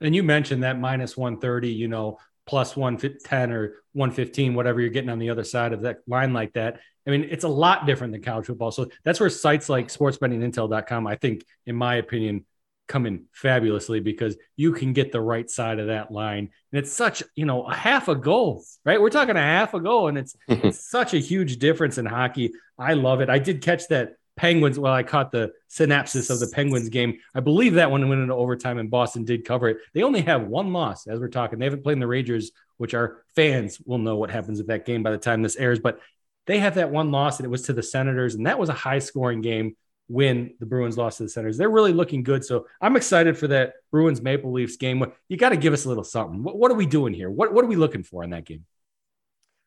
And 0.00 0.14
you 0.14 0.22
mentioned 0.22 0.62
that 0.64 0.78
minus 0.80 1.16
130, 1.16 1.70
you 1.70 1.86
know, 1.86 2.18
plus 2.46 2.76
110 2.76 3.52
or 3.52 3.74
115, 3.92 4.54
whatever 4.54 4.80
you're 4.80 4.90
getting 4.90 5.10
on 5.10 5.18
the 5.18 5.30
other 5.30 5.44
side 5.44 5.72
of 5.72 5.82
that 5.82 5.98
line 6.08 6.32
like 6.32 6.52
that. 6.54 6.80
I 7.06 7.10
mean, 7.10 7.28
it's 7.30 7.44
a 7.44 7.48
lot 7.48 7.86
different 7.86 8.12
than 8.12 8.22
college 8.22 8.46
football. 8.46 8.72
So 8.72 8.88
that's 9.04 9.20
where 9.20 9.30
sites 9.30 9.68
like 9.68 9.88
sportsbettingintel.com, 9.88 11.06
I 11.06 11.16
think, 11.16 11.44
in 11.66 11.76
my 11.76 11.96
opinion, 11.96 12.44
come 12.90 13.06
in 13.06 13.24
fabulously 13.32 14.00
because 14.00 14.36
you 14.56 14.72
can 14.72 14.92
get 14.92 15.12
the 15.12 15.20
right 15.20 15.48
side 15.48 15.78
of 15.78 15.86
that 15.86 16.10
line. 16.10 16.50
And 16.72 16.78
it's 16.78 16.92
such, 16.92 17.22
you 17.36 17.46
know, 17.46 17.62
a 17.62 17.74
half 17.74 18.08
a 18.08 18.16
goal, 18.16 18.64
right? 18.84 19.00
We're 19.00 19.10
talking 19.10 19.36
a 19.36 19.40
half 19.40 19.72
a 19.74 19.80
goal, 19.80 20.08
and 20.08 20.18
it's, 20.18 20.36
it's 20.48 20.90
such 20.90 21.14
a 21.14 21.18
huge 21.18 21.58
difference 21.58 21.98
in 21.98 22.04
hockey. 22.04 22.52
I 22.76 22.94
love 22.94 23.20
it. 23.20 23.30
I 23.30 23.38
did 23.38 23.62
catch 23.62 23.88
that 23.88 24.14
Penguins. 24.36 24.78
Well, 24.78 24.92
I 24.92 25.04
caught 25.04 25.30
the 25.30 25.52
synopsis 25.68 26.30
of 26.30 26.40
the 26.40 26.48
Penguins 26.48 26.88
game. 26.88 27.18
I 27.34 27.40
believe 27.40 27.74
that 27.74 27.90
one 27.90 28.08
went 28.08 28.22
into 28.22 28.34
overtime, 28.34 28.78
and 28.78 28.90
Boston 28.90 29.24
did 29.24 29.44
cover 29.44 29.68
it. 29.68 29.78
They 29.94 30.02
only 30.02 30.22
have 30.22 30.48
one 30.48 30.72
loss 30.72 31.06
as 31.06 31.20
we're 31.20 31.28
talking. 31.28 31.58
They 31.58 31.66
haven't 31.66 31.84
played 31.84 31.94
in 31.94 32.00
the 32.00 32.06
Rangers, 32.06 32.50
which 32.76 32.94
our 32.94 33.22
fans 33.36 33.80
will 33.84 33.98
know 33.98 34.16
what 34.16 34.30
happens 34.30 34.58
at 34.58 34.66
that 34.66 34.84
game 34.84 35.02
by 35.02 35.12
the 35.12 35.18
time 35.18 35.42
this 35.42 35.56
airs. 35.56 35.78
But 35.78 36.00
they 36.46 36.58
have 36.58 36.74
that 36.74 36.90
one 36.90 37.12
loss, 37.12 37.38
and 37.38 37.44
it 37.44 37.50
was 37.50 37.62
to 37.62 37.72
the 37.72 37.82
Senators, 37.82 38.34
and 38.34 38.46
that 38.46 38.58
was 38.58 38.68
a 38.68 38.74
high 38.74 38.98
scoring 38.98 39.42
game 39.42 39.76
when 40.10 40.52
the 40.58 40.66
Bruins 40.66 40.98
lost 40.98 41.18
to 41.18 41.22
the 41.22 41.28
Senators. 41.28 41.56
They're 41.56 41.70
really 41.70 41.92
looking 41.92 42.24
good. 42.24 42.44
So 42.44 42.66
I'm 42.80 42.96
excited 42.96 43.38
for 43.38 43.46
that 43.46 43.74
Bruins 43.92 44.20
Maple 44.20 44.50
Leafs 44.50 44.76
game. 44.76 45.04
You 45.28 45.36
got 45.36 45.50
to 45.50 45.56
give 45.56 45.72
us 45.72 45.84
a 45.84 45.88
little 45.88 46.02
something. 46.02 46.42
What, 46.42 46.58
what, 46.58 46.72
are 46.72 46.74
we 46.74 46.84
doing 46.84 47.14
here? 47.14 47.30
What, 47.30 47.54
what 47.54 47.64
are 47.64 47.68
we 47.68 47.76
looking 47.76 48.02
for 48.02 48.24
in 48.24 48.30
that 48.30 48.44
game? 48.44 48.66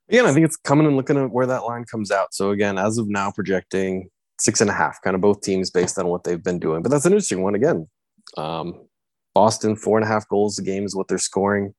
Again, 0.09 0.25
I 0.25 0.33
think 0.33 0.45
it's 0.45 0.57
coming 0.57 0.85
and 0.85 0.97
looking 0.97 1.15
at 1.15 1.31
where 1.31 1.45
that 1.45 1.63
line 1.63 1.85
comes 1.85 2.11
out. 2.11 2.33
So 2.33 2.51
again, 2.51 2.77
as 2.77 2.97
of 2.97 3.07
now, 3.07 3.31
projecting 3.31 4.09
six 4.37 4.59
and 4.59 4.69
a 4.69 4.73
half, 4.73 5.01
kind 5.01 5.15
of 5.15 5.21
both 5.21 5.39
teams 5.39 5.71
based 5.71 5.97
on 5.97 6.07
what 6.07 6.25
they've 6.25 6.43
been 6.43 6.59
doing. 6.59 6.83
But 6.83 6.91
that's 6.91 7.05
an 7.05 7.13
interesting 7.13 7.41
one 7.41 7.55
again. 7.55 7.87
Um, 8.35 8.85
Boston, 9.33 9.77
four 9.77 9.97
and 9.97 10.03
a 10.03 10.09
half 10.09 10.27
goals 10.27 10.59
a 10.59 10.61
game 10.61 10.83
is 10.83 10.93
what 10.93 11.07
they're 11.07 11.17
scoring. 11.17 11.73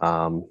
Um, 0.00 0.46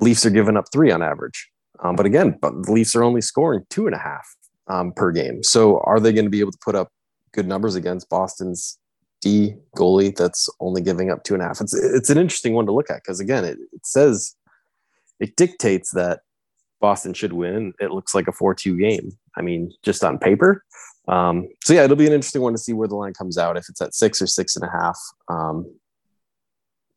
Leafs 0.00 0.24
are 0.24 0.30
giving 0.30 0.56
up 0.56 0.66
three 0.72 0.92
on 0.92 1.02
average. 1.02 1.50
Um, 1.82 1.96
but 1.96 2.06
again, 2.06 2.38
but 2.40 2.52
the 2.62 2.70
Leafs 2.70 2.94
are 2.94 3.02
only 3.02 3.20
scoring 3.20 3.64
two 3.68 3.86
and 3.86 3.96
a 3.96 3.98
half 3.98 4.28
um, 4.68 4.92
per 4.92 5.10
game. 5.10 5.42
So 5.42 5.80
are 5.80 5.98
they 5.98 6.12
going 6.12 6.26
to 6.26 6.30
be 6.30 6.38
able 6.38 6.52
to 6.52 6.58
put 6.64 6.76
up 6.76 6.92
good 7.32 7.46
numbers 7.46 7.74
against 7.74 8.08
Boston's 8.08 8.78
D 9.20 9.54
goalie 9.76 10.14
that's 10.16 10.48
only 10.60 10.82
giving 10.82 11.10
up 11.10 11.24
two 11.24 11.34
and 11.34 11.42
a 11.42 11.46
half? 11.46 11.60
It's 11.60 11.74
it's 11.74 12.10
an 12.10 12.18
interesting 12.18 12.54
one 12.54 12.66
to 12.66 12.72
look 12.72 12.90
at 12.90 13.02
because 13.02 13.20
again, 13.20 13.44
it, 13.44 13.58
it 13.72 13.86
says 13.86 14.34
it 15.18 15.36
dictates 15.36 15.92
that 15.92 16.20
Boston 16.80 17.14
should 17.14 17.32
win. 17.32 17.74
It 17.80 17.90
looks 17.90 18.14
like 18.14 18.28
a 18.28 18.32
four-two 18.32 18.78
game. 18.78 19.12
I 19.36 19.42
mean, 19.42 19.72
just 19.82 20.02
on 20.02 20.18
paper, 20.18 20.64
um, 21.08 21.48
so 21.64 21.74
yeah, 21.74 21.84
it'll 21.84 21.96
be 21.96 22.06
an 22.06 22.12
interesting 22.12 22.42
one 22.42 22.52
to 22.52 22.58
see 22.58 22.72
where 22.72 22.88
the 22.88 22.94
line 22.94 23.14
comes 23.14 23.36
out 23.36 23.56
if 23.56 23.68
it's 23.68 23.80
at 23.80 23.94
six 23.94 24.22
or 24.22 24.26
six 24.26 24.56
and 24.56 24.64
a 24.64 24.70
half. 24.70 24.98
Um, 25.28 25.74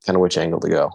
kind 0.05 0.15
of 0.15 0.21
which 0.21 0.37
angle 0.37 0.59
to 0.59 0.69
go. 0.69 0.91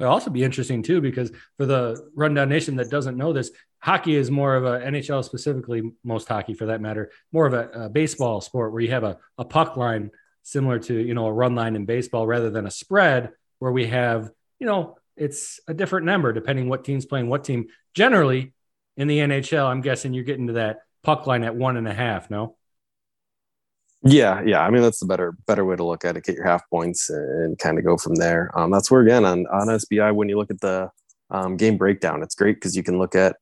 It'll 0.00 0.12
also 0.12 0.30
be 0.30 0.42
interesting 0.42 0.82
too 0.82 1.00
because 1.00 1.30
for 1.56 1.66
the 1.66 2.10
rundown 2.16 2.48
nation 2.48 2.76
that 2.76 2.90
doesn't 2.90 3.16
know 3.16 3.32
this, 3.32 3.50
hockey 3.82 4.14
is 4.14 4.30
more 4.30 4.54
of 4.54 4.64
a 4.64 4.78
NHL 4.80 5.24
specifically, 5.24 5.92
most 6.04 6.28
hockey 6.28 6.54
for 6.54 6.66
that 6.66 6.80
matter, 6.80 7.10
more 7.32 7.46
of 7.46 7.52
a, 7.52 7.68
a 7.84 7.88
baseball 7.88 8.40
sport 8.40 8.72
where 8.72 8.80
you 8.80 8.90
have 8.90 9.04
a, 9.04 9.18
a 9.38 9.44
puck 9.44 9.76
line 9.76 10.10
similar 10.44 10.78
to 10.78 10.94
you 10.94 11.14
know 11.14 11.26
a 11.26 11.32
run 11.32 11.54
line 11.54 11.76
in 11.76 11.84
baseball 11.84 12.26
rather 12.26 12.50
than 12.50 12.66
a 12.66 12.70
spread 12.70 13.30
where 13.60 13.70
we 13.70 13.86
have 13.86 14.30
you 14.58 14.66
know 14.66 14.96
it's 15.16 15.60
a 15.68 15.74
different 15.74 16.06
number 16.06 16.32
depending 16.32 16.68
what 16.68 16.84
team's 16.84 17.04
playing 17.04 17.28
what 17.28 17.44
team. 17.44 17.66
Generally, 17.94 18.54
in 18.96 19.08
the 19.08 19.18
NHL, 19.18 19.66
I'm 19.66 19.82
guessing 19.82 20.14
you're 20.14 20.24
getting 20.24 20.46
to 20.46 20.54
that 20.54 20.80
puck 21.02 21.26
line 21.26 21.44
at 21.44 21.54
one 21.54 21.76
and 21.76 21.88
a 21.88 21.92
half. 21.92 22.30
No. 22.30 22.56
Yeah, 24.04 24.42
yeah. 24.44 24.62
I 24.62 24.70
mean, 24.70 24.82
that's 24.82 25.00
the 25.00 25.06
better 25.06 25.36
better 25.46 25.64
way 25.64 25.76
to 25.76 25.84
look 25.84 26.04
at 26.04 26.16
it. 26.16 26.24
Get 26.24 26.36
your 26.36 26.46
half 26.46 26.68
points 26.70 27.10
and 27.10 27.58
kind 27.58 27.78
of 27.78 27.84
go 27.84 27.96
from 27.96 28.14
there. 28.14 28.50
Um, 28.58 28.70
that's 28.70 28.90
where 28.90 29.00
again 29.00 29.24
on 29.24 29.46
on 29.48 29.68
SBI 29.68 30.14
when 30.14 30.28
you 30.28 30.36
look 30.38 30.50
at 30.50 30.60
the 30.60 30.90
um, 31.30 31.56
game 31.56 31.76
breakdown, 31.76 32.22
it's 32.22 32.34
great 32.34 32.56
because 32.56 32.76
you 32.76 32.82
can 32.82 32.98
look 32.98 33.14
at 33.14 33.36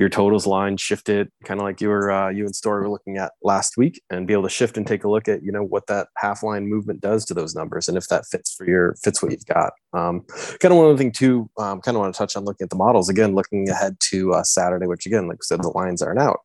your 0.00 0.08
totals 0.08 0.46
line, 0.46 0.78
shift 0.78 1.10
it, 1.10 1.30
kind 1.44 1.60
of 1.60 1.64
like 1.64 1.78
you 1.82 1.90
were 1.90 2.10
uh, 2.10 2.30
you 2.30 2.46
and 2.46 2.56
Story 2.56 2.80
were 2.80 2.88
looking 2.88 3.18
at 3.18 3.32
last 3.42 3.76
week, 3.76 4.00
and 4.08 4.26
be 4.26 4.32
able 4.32 4.44
to 4.44 4.48
shift 4.48 4.78
and 4.78 4.86
take 4.86 5.04
a 5.04 5.10
look 5.10 5.28
at 5.28 5.42
you 5.42 5.52
know 5.52 5.62
what 5.62 5.86
that 5.88 6.08
half 6.16 6.42
line 6.42 6.70
movement 6.70 7.02
does 7.02 7.26
to 7.26 7.34
those 7.34 7.54
numbers, 7.54 7.86
and 7.86 7.98
if 7.98 8.08
that 8.08 8.24
fits 8.24 8.54
for 8.54 8.66
your 8.66 8.94
fits 9.04 9.22
what 9.22 9.30
you've 9.30 9.44
got. 9.44 9.74
Um, 9.92 10.22
kind 10.58 10.72
of 10.72 10.78
one 10.78 10.86
other 10.86 10.96
thing 10.96 11.12
too, 11.12 11.50
um, 11.58 11.82
kind 11.82 11.98
of 11.98 12.00
want 12.00 12.14
to 12.14 12.18
touch 12.18 12.34
on 12.34 12.46
looking 12.46 12.64
at 12.64 12.70
the 12.70 12.76
models 12.76 13.10
again, 13.10 13.34
looking 13.34 13.68
ahead 13.68 13.98
to 14.08 14.32
uh, 14.32 14.42
Saturday, 14.42 14.86
which 14.86 15.04
again, 15.04 15.28
like 15.28 15.36
I 15.36 15.44
said, 15.44 15.62
the 15.62 15.68
lines 15.68 16.00
aren't 16.00 16.18
out. 16.18 16.40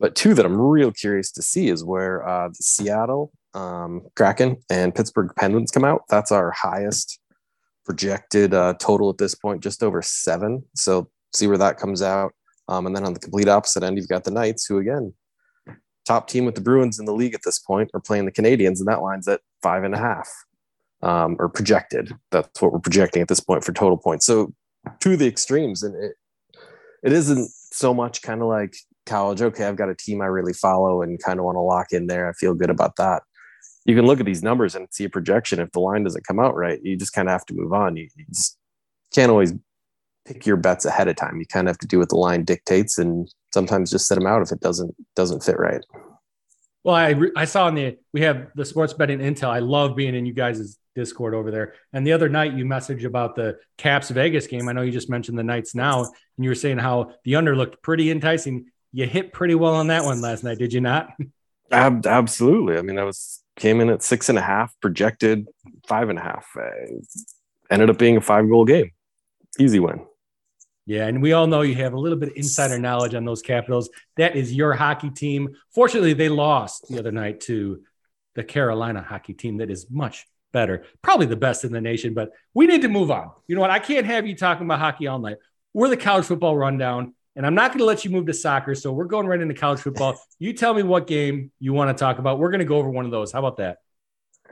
But 0.00 0.16
two 0.16 0.34
that 0.34 0.44
I'm 0.44 0.60
real 0.60 0.90
curious 0.90 1.30
to 1.32 1.42
see 1.42 1.68
is 1.68 1.84
where 1.84 2.26
uh, 2.26 2.48
the 2.48 2.54
Seattle 2.60 3.30
um, 3.54 4.02
Kraken 4.16 4.56
and 4.68 4.92
Pittsburgh 4.92 5.30
Penguins 5.36 5.70
come 5.70 5.84
out. 5.84 6.02
That's 6.08 6.32
our 6.32 6.50
highest 6.50 7.20
projected 7.84 8.52
uh, 8.52 8.74
total 8.80 9.10
at 9.10 9.18
this 9.18 9.36
point, 9.36 9.62
just 9.62 9.84
over 9.84 10.02
seven. 10.02 10.64
So 10.74 11.08
see 11.32 11.46
where 11.46 11.58
that 11.58 11.78
comes 11.78 12.02
out. 12.02 12.32
Um, 12.68 12.86
and 12.86 12.96
then 12.96 13.04
on 13.04 13.14
the 13.14 13.20
complete 13.20 13.48
opposite 13.48 13.82
end, 13.82 13.96
you've 13.96 14.08
got 14.08 14.24
the 14.24 14.30
Knights, 14.30 14.66
who 14.66 14.78
again, 14.78 15.12
top 16.04 16.28
team 16.28 16.44
with 16.44 16.54
the 16.54 16.60
Bruins 16.60 16.98
in 16.98 17.04
the 17.04 17.14
league 17.14 17.34
at 17.34 17.42
this 17.44 17.58
point, 17.58 17.90
are 17.94 18.00
playing 18.00 18.24
the 18.24 18.32
Canadiens, 18.32 18.78
and 18.78 18.86
that 18.86 19.02
line's 19.02 19.28
at 19.28 19.40
five 19.62 19.84
and 19.84 19.94
a 19.94 19.98
half, 19.98 20.28
um, 21.02 21.36
or 21.38 21.48
projected. 21.48 22.12
That's 22.30 22.60
what 22.60 22.72
we're 22.72 22.80
projecting 22.80 23.22
at 23.22 23.28
this 23.28 23.40
point 23.40 23.64
for 23.64 23.72
total 23.72 23.96
points. 23.96 24.26
So 24.26 24.52
to 25.00 25.16
the 25.16 25.26
extremes, 25.26 25.82
and 25.82 25.94
it 26.02 26.14
it 27.02 27.12
isn't 27.12 27.50
so 27.72 27.94
much 27.94 28.22
kind 28.22 28.42
of 28.42 28.48
like 28.48 28.74
college. 29.04 29.40
Okay, 29.42 29.64
I've 29.64 29.76
got 29.76 29.88
a 29.88 29.94
team 29.94 30.20
I 30.20 30.26
really 30.26 30.52
follow 30.52 31.02
and 31.02 31.22
kind 31.22 31.38
of 31.38 31.44
want 31.44 31.56
to 31.56 31.60
lock 31.60 31.92
in 31.92 32.06
there. 32.08 32.28
I 32.28 32.32
feel 32.32 32.54
good 32.54 32.70
about 32.70 32.96
that. 32.96 33.22
You 33.84 33.94
can 33.94 34.06
look 34.06 34.18
at 34.18 34.26
these 34.26 34.42
numbers 34.42 34.74
and 34.74 34.88
see 34.90 35.04
a 35.04 35.08
projection. 35.08 35.60
If 35.60 35.70
the 35.70 35.80
line 35.80 36.02
doesn't 36.02 36.26
come 36.26 36.40
out 36.40 36.56
right, 36.56 36.80
you 36.82 36.96
just 36.96 37.12
kind 37.12 37.28
of 37.28 37.32
have 37.32 37.46
to 37.46 37.54
move 37.54 37.72
on. 37.72 37.96
You, 37.96 38.08
you 38.16 38.24
just 38.28 38.58
can't 39.14 39.30
always 39.30 39.52
pick 40.26 40.44
your 40.44 40.56
bets 40.56 40.84
ahead 40.84 41.08
of 41.08 41.16
time. 41.16 41.38
You 41.38 41.46
kind 41.46 41.68
of 41.68 41.70
have 41.72 41.78
to 41.78 41.86
do 41.86 41.98
what 41.98 42.08
the 42.08 42.16
line 42.16 42.44
dictates, 42.44 42.98
and 42.98 43.32
sometimes 43.52 43.90
just 43.90 44.06
set 44.06 44.16
them 44.16 44.26
out 44.26 44.42
if 44.42 44.52
it 44.52 44.60
doesn't 44.60 44.94
doesn't 45.14 45.44
fit 45.44 45.58
right. 45.58 45.84
Well, 46.84 46.94
I 46.94 47.14
I 47.36 47.44
saw 47.44 47.68
in 47.68 47.74
the 47.74 47.98
we 48.12 48.22
have 48.22 48.48
the 48.54 48.64
sports 48.64 48.92
betting 48.92 49.20
intel. 49.20 49.48
I 49.48 49.60
love 49.60 49.96
being 49.96 50.14
in 50.14 50.26
you 50.26 50.34
guys' 50.34 50.78
Discord 50.96 51.34
over 51.34 51.52
there. 51.52 51.74
And 51.92 52.04
the 52.04 52.12
other 52.12 52.28
night 52.28 52.54
you 52.54 52.64
messaged 52.64 53.04
about 53.04 53.36
the 53.36 53.58
Caps 53.78 54.10
Vegas 54.10 54.48
game. 54.48 54.68
I 54.68 54.72
know 54.72 54.82
you 54.82 54.90
just 54.90 55.10
mentioned 55.10 55.38
the 55.38 55.44
Knights 55.44 55.76
now, 55.76 56.00
and 56.00 56.44
you 56.44 56.48
were 56.48 56.56
saying 56.56 56.78
how 56.78 57.12
the 57.24 57.36
under 57.36 57.54
looked 57.54 57.82
pretty 57.82 58.10
enticing. 58.10 58.66
You 58.92 59.06
hit 59.06 59.32
pretty 59.32 59.54
well 59.54 59.74
on 59.74 59.88
that 59.88 60.04
one 60.04 60.20
last 60.20 60.42
night, 60.42 60.58
did 60.58 60.72
you 60.72 60.80
not? 60.80 61.10
Ab- 61.70 62.06
absolutely. 62.06 62.78
I 62.78 62.82
mean, 62.82 62.98
I 62.98 63.04
was 63.04 63.42
came 63.56 63.80
in 63.80 63.90
at 63.90 64.02
six 64.02 64.28
and 64.28 64.38
a 64.38 64.42
half, 64.42 64.72
projected 64.80 65.48
five 65.88 66.08
and 66.08 66.18
a 66.18 66.22
half. 66.22 66.46
Uh, 66.56 66.94
ended 67.70 67.90
up 67.90 67.98
being 67.98 68.16
a 68.16 68.20
five 68.20 68.48
goal 68.48 68.64
game. 68.64 68.92
Easy 69.58 69.80
win. 69.80 70.06
Yeah, 70.86 71.06
and 71.08 71.20
we 71.20 71.32
all 71.32 71.48
know 71.48 71.62
you 71.62 71.74
have 71.74 71.94
a 71.94 71.98
little 71.98 72.18
bit 72.18 72.30
of 72.30 72.36
insider 72.36 72.78
knowledge 72.78 73.14
on 73.14 73.24
those 73.24 73.42
Capitals. 73.42 73.90
That 74.16 74.36
is 74.36 74.52
your 74.52 74.72
hockey 74.72 75.10
team. 75.10 75.56
Fortunately, 75.74 76.12
they 76.12 76.28
lost 76.28 76.86
the 76.88 77.00
other 77.00 77.10
night 77.10 77.40
to 77.42 77.82
the 78.36 78.44
Carolina 78.44 79.02
hockey 79.02 79.34
team 79.34 79.56
that 79.56 79.70
is 79.70 79.90
much 79.90 80.26
better, 80.52 80.84
probably 81.02 81.26
the 81.26 81.36
best 81.36 81.64
in 81.64 81.72
the 81.72 81.80
nation. 81.80 82.14
But 82.14 82.30
we 82.54 82.68
need 82.68 82.82
to 82.82 82.88
move 82.88 83.10
on. 83.10 83.32
You 83.48 83.56
know 83.56 83.62
what? 83.62 83.70
I 83.70 83.80
can't 83.80 84.06
have 84.06 84.28
you 84.28 84.36
talking 84.36 84.64
about 84.64 84.78
hockey 84.78 85.08
all 85.08 85.18
night. 85.18 85.38
We're 85.74 85.88
the 85.88 85.96
college 85.96 86.26
football 86.26 86.56
rundown, 86.56 87.14
and 87.34 87.44
I'm 87.44 87.56
not 87.56 87.72
going 87.72 87.80
to 87.80 87.84
let 87.84 88.04
you 88.04 88.12
move 88.12 88.26
to 88.26 88.34
soccer. 88.34 88.76
So 88.76 88.92
we're 88.92 89.06
going 89.06 89.26
right 89.26 89.40
into 89.40 89.54
college 89.54 89.80
football. 89.80 90.18
You 90.38 90.52
tell 90.52 90.74
me 90.74 90.82
what 90.82 91.06
game 91.06 91.50
you 91.58 91.72
want 91.72 91.96
to 91.96 91.98
talk 91.98 92.18
about. 92.18 92.38
We're 92.38 92.50
going 92.50 92.58
to 92.58 92.66
go 92.66 92.76
over 92.76 92.90
one 92.90 93.06
of 93.06 93.10
those. 93.10 93.32
How 93.32 93.38
about 93.38 93.56
that? 93.56 93.78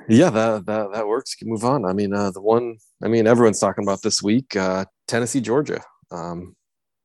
Yeah, 0.08 0.30
that 0.30 0.66
that, 0.66 0.92
that 0.92 1.06
works. 1.06 1.34
You 1.34 1.44
can 1.44 1.52
move 1.52 1.64
on. 1.64 1.84
I 1.84 1.92
mean, 1.92 2.12
uh, 2.12 2.30
the 2.30 2.40
one. 2.40 2.78
I 3.02 3.08
mean, 3.08 3.26
everyone's 3.26 3.60
talking 3.60 3.84
about 3.84 4.00
this 4.02 4.22
week. 4.22 4.56
Uh, 4.56 4.86
Tennessee, 5.06 5.42
Georgia. 5.42 5.82
Um, 6.14 6.56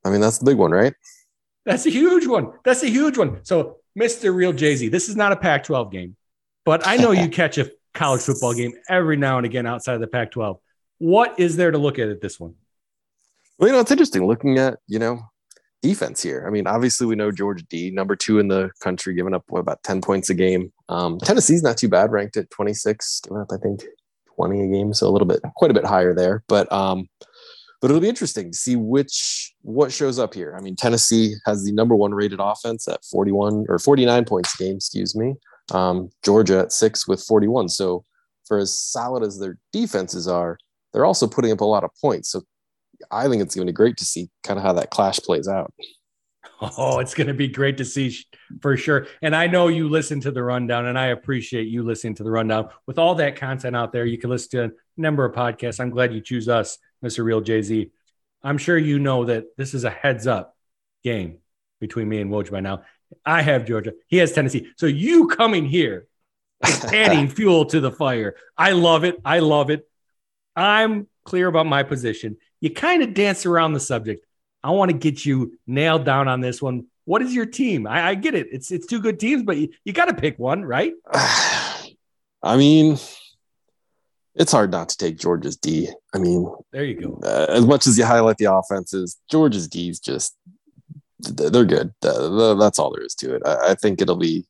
I 0.05 0.09
mean, 0.09 0.21
that's 0.21 0.37
the 0.37 0.45
big 0.45 0.57
one, 0.57 0.71
right? 0.71 0.93
That's 1.65 1.85
a 1.85 1.89
huge 1.89 2.25
one. 2.25 2.53
That's 2.63 2.83
a 2.83 2.89
huge 2.89 3.17
one. 3.17 3.39
So, 3.43 3.77
Mr. 3.97 4.33
Real 4.33 4.53
JZ, 4.53 4.91
this 4.91 5.09
is 5.09 5.15
not 5.15 5.31
a 5.31 5.35
Pac 5.35 5.63
12 5.65 5.91
game, 5.91 6.15
but 6.65 6.87
I 6.87 6.97
know 6.97 7.11
you 7.11 7.29
catch 7.41 7.57
a 7.57 7.71
college 7.93 8.21
football 8.21 8.53
game 8.53 8.73
every 8.87 9.17
now 9.17 9.37
and 9.37 9.45
again 9.45 9.65
outside 9.65 9.95
of 9.95 10.01
the 10.01 10.07
Pac 10.07 10.31
12. 10.31 10.57
What 10.99 11.39
is 11.39 11.57
there 11.57 11.71
to 11.71 11.77
look 11.77 11.99
at 11.99 12.09
at 12.09 12.21
this 12.21 12.39
one? 12.39 12.55
Well, 13.57 13.67
you 13.67 13.73
know, 13.73 13.81
it's 13.81 13.91
interesting 13.91 14.25
looking 14.25 14.57
at, 14.57 14.79
you 14.87 14.99
know, 14.99 15.19
defense 15.81 16.23
here. 16.23 16.45
I 16.47 16.49
mean, 16.49 16.67
obviously, 16.67 17.07
we 17.07 17.15
know 17.15 17.31
Georgia 17.31 17.65
D, 17.69 17.91
number 17.91 18.15
two 18.15 18.39
in 18.39 18.47
the 18.47 18.69
country, 18.79 19.13
giving 19.13 19.33
up 19.33 19.43
what, 19.49 19.59
about 19.59 19.83
10 19.83 20.01
points 20.01 20.29
a 20.29 20.33
game. 20.33 20.71
Um, 20.87 21.19
Tennessee's 21.19 21.63
not 21.63 21.77
too 21.77 21.89
bad, 21.89 22.11
ranked 22.11 22.37
at 22.37 22.49
26, 22.51 23.21
giving 23.21 23.41
up, 23.41 23.51
I 23.51 23.57
think, 23.57 23.83
20 24.35 24.63
a 24.63 24.67
game. 24.67 24.93
So 24.93 25.07
a 25.07 25.11
little 25.11 25.27
bit, 25.27 25.41
quite 25.55 25.71
a 25.71 25.73
bit 25.73 25.85
higher 25.85 26.13
there. 26.13 26.43
But, 26.47 26.71
um, 26.71 27.07
but 27.81 27.89
it'll 27.89 28.01
be 28.01 28.09
interesting 28.09 28.51
to 28.51 28.57
see 28.57 28.75
which 28.75 29.53
what 29.61 29.91
shows 29.91 30.19
up 30.19 30.33
here. 30.33 30.55
I 30.57 30.61
mean, 30.61 30.75
Tennessee 30.75 31.35
has 31.45 31.63
the 31.63 31.71
number 31.71 31.95
one 31.95 32.13
rated 32.13 32.39
offense 32.41 32.87
at 32.87 33.03
41 33.05 33.65
or 33.69 33.79
49 33.79 34.25
points 34.25 34.59
a 34.59 34.63
game, 34.63 34.75
excuse 34.75 35.15
me. 35.15 35.35
Um, 35.71 36.09
Georgia 36.23 36.59
at 36.59 36.71
six 36.71 37.07
with 37.07 37.23
41. 37.23 37.69
So 37.69 38.03
for 38.45 38.57
as 38.57 38.73
solid 38.73 39.23
as 39.23 39.39
their 39.39 39.57
defenses 39.71 40.27
are, 40.27 40.57
they're 40.91 41.05
also 41.05 41.27
putting 41.27 41.51
up 41.51 41.61
a 41.61 41.65
lot 41.65 41.83
of 41.83 41.91
points. 42.01 42.31
So 42.31 42.41
I 43.11 43.27
think 43.27 43.41
it's 43.41 43.55
going 43.55 43.67
to 43.67 43.71
be 43.71 43.75
great 43.75 43.97
to 43.97 44.05
see 44.05 44.29
kind 44.43 44.57
of 44.57 44.63
how 44.63 44.73
that 44.73 44.89
clash 44.89 45.19
plays 45.19 45.47
out. 45.47 45.73
Oh, 46.77 46.99
it's 46.99 47.13
going 47.13 47.27
to 47.27 47.33
be 47.33 47.47
great 47.47 47.77
to 47.77 47.85
see 47.85 48.13
for 48.61 48.75
sure. 48.75 49.07
And 49.21 49.33
I 49.33 49.47
know 49.47 49.69
you 49.69 49.87
listen 49.87 50.19
to 50.21 50.31
the 50.31 50.43
rundown, 50.43 50.87
and 50.87 50.99
I 50.99 51.07
appreciate 51.07 51.69
you 51.69 51.83
listening 51.83 52.15
to 52.15 52.23
the 52.23 52.31
rundown. 52.31 52.67
With 52.85 52.99
all 52.99 53.15
that 53.15 53.37
content 53.37 53.77
out 53.77 53.93
there, 53.93 54.05
you 54.05 54.17
can 54.17 54.29
listen 54.29 54.49
to 54.51 54.63
a 54.65 54.71
number 54.97 55.23
of 55.23 55.33
podcasts. 55.33 55.79
I'm 55.79 55.89
glad 55.89 56.13
you 56.13 56.19
choose 56.19 56.49
us 56.49 56.77
Mr. 57.03 57.23
Real 57.23 57.41
JZ. 57.41 57.91
I'm 58.43 58.57
sure 58.57 58.77
you 58.77 58.99
know 58.99 59.25
that 59.25 59.57
this 59.57 59.73
is 59.73 59.83
a 59.83 59.89
heads 59.89 60.27
up 60.27 60.55
game 61.03 61.39
between 61.79 62.07
me 62.09 62.21
and 62.21 62.31
Woj 62.31 62.51
by 62.51 62.59
now. 62.59 62.83
I 63.25 63.41
have 63.41 63.65
Georgia. 63.65 63.93
He 64.07 64.17
has 64.17 64.31
Tennessee. 64.31 64.71
So 64.77 64.85
you 64.85 65.27
coming 65.27 65.65
here 65.65 66.07
is 66.67 66.85
adding 66.93 67.27
fuel 67.27 67.65
to 67.65 67.79
the 67.79 67.91
fire. 67.91 68.35
I 68.57 68.71
love 68.71 69.03
it. 69.03 69.19
I 69.25 69.39
love 69.39 69.69
it. 69.69 69.87
I'm 70.55 71.07
clear 71.25 71.47
about 71.47 71.65
my 71.65 71.83
position. 71.83 72.37
You 72.61 72.71
kind 72.71 73.01
of 73.03 73.13
dance 73.13 73.45
around 73.45 73.73
the 73.73 73.79
subject. 73.79 74.25
I 74.63 74.71
want 74.71 74.91
to 74.91 74.97
get 74.97 75.25
you 75.25 75.57
nailed 75.65 76.03
down 76.05 76.27
on 76.27 76.41
this 76.41 76.61
one. 76.61 76.87
What 77.05 77.21
is 77.21 77.33
your 77.33 77.45
team? 77.45 77.87
I, 77.87 78.09
I 78.09 78.15
get 78.15 78.35
it. 78.35 78.47
It's 78.51 78.71
it's 78.71 78.85
two 78.85 79.01
good 79.01 79.19
teams, 79.19 79.43
but 79.43 79.57
you, 79.57 79.69
you 79.83 79.93
got 79.93 80.05
to 80.05 80.13
pick 80.13 80.37
one, 80.37 80.63
right? 80.63 80.93
I 81.13 82.57
mean, 82.57 82.97
it's 84.35 84.51
hard 84.51 84.71
not 84.71 84.89
to 84.89 84.97
take 84.97 85.17
Georgia's 85.17 85.57
D. 85.57 85.89
I 86.13 86.17
mean, 86.17 86.49
there 86.71 86.85
you 86.85 86.99
go. 86.99 87.19
Uh, 87.23 87.47
as 87.49 87.65
much 87.65 87.87
as 87.87 87.97
you 87.97 88.05
highlight 88.05 88.37
the 88.37 88.53
offenses, 88.53 89.17
Georgia's 89.29 89.67
D 89.67 89.89
is 89.89 89.99
just 89.99 90.35
they're 91.19 91.65
good. 91.65 91.93
Uh, 92.03 92.53
that's 92.55 92.79
all 92.79 92.93
there 92.93 93.03
is 93.03 93.15
to 93.15 93.35
it. 93.35 93.41
I, 93.45 93.71
I 93.71 93.75
think 93.75 94.01
it'll 94.01 94.15
be 94.15 94.45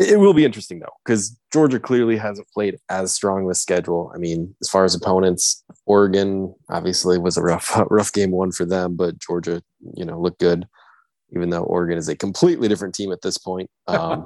it 0.00 0.18
will 0.18 0.32
be 0.32 0.46
interesting 0.46 0.78
though 0.78 0.94
because 1.04 1.36
Georgia 1.52 1.78
clearly 1.78 2.16
hasn't 2.16 2.48
played 2.48 2.78
as 2.88 3.12
strong 3.12 3.44
of 3.44 3.50
a 3.50 3.54
schedule. 3.54 4.10
I 4.14 4.18
mean, 4.18 4.54
as 4.62 4.68
far 4.68 4.84
as 4.84 4.94
opponents, 4.94 5.62
Oregon 5.84 6.54
obviously 6.70 7.18
was 7.18 7.36
a 7.36 7.42
rough 7.42 7.78
rough 7.90 8.12
game 8.12 8.30
one 8.30 8.50
for 8.50 8.64
them, 8.64 8.96
but 8.96 9.18
Georgia, 9.18 9.62
you 9.94 10.04
know, 10.04 10.18
looked 10.18 10.40
good. 10.40 10.66
Even 11.32 11.50
though 11.50 11.62
Oregon 11.62 11.96
is 11.96 12.08
a 12.08 12.16
completely 12.16 12.66
different 12.66 12.94
team 12.94 13.12
at 13.12 13.22
this 13.22 13.38
point. 13.38 13.70
Um, 13.86 14.24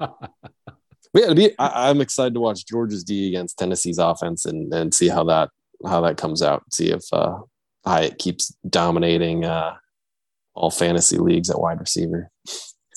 yeah, 1.14 1.32
be, 1.32 1.58
I, 1.58 1.90
am 1.90 2.00
excited 2.00 2.34
to 2.34 2.40
watch 2.40 2.66
Georgia's 2.66 3.04
D 3.04 3.28
against 3.28 3.58
Tennessee's 3.58 3.98
offense 3.98 4.46
and 4.46 4.72
and 4.72 4.92
see 4.92 5.08
how 5.08 5.24
that 5.24 5.50
how 5.86 6.00
that 6.02 6.16
comes 6.16 6.42
out. 6.42 6.62
See 6.72 6.90
if 6.90 7.02
uh, 7.12 7.38
Hyatt 7.84 8.18
keeps 8.18 8.54
dominating 8.68 9.44
uh, 9.44 9.74
all 10.54 10.70
fantasy 10.70 11.18
leagues 11.18 11.50
at 11.50 11.60
wide 11.60 11.80
receiver. 11.80 12.30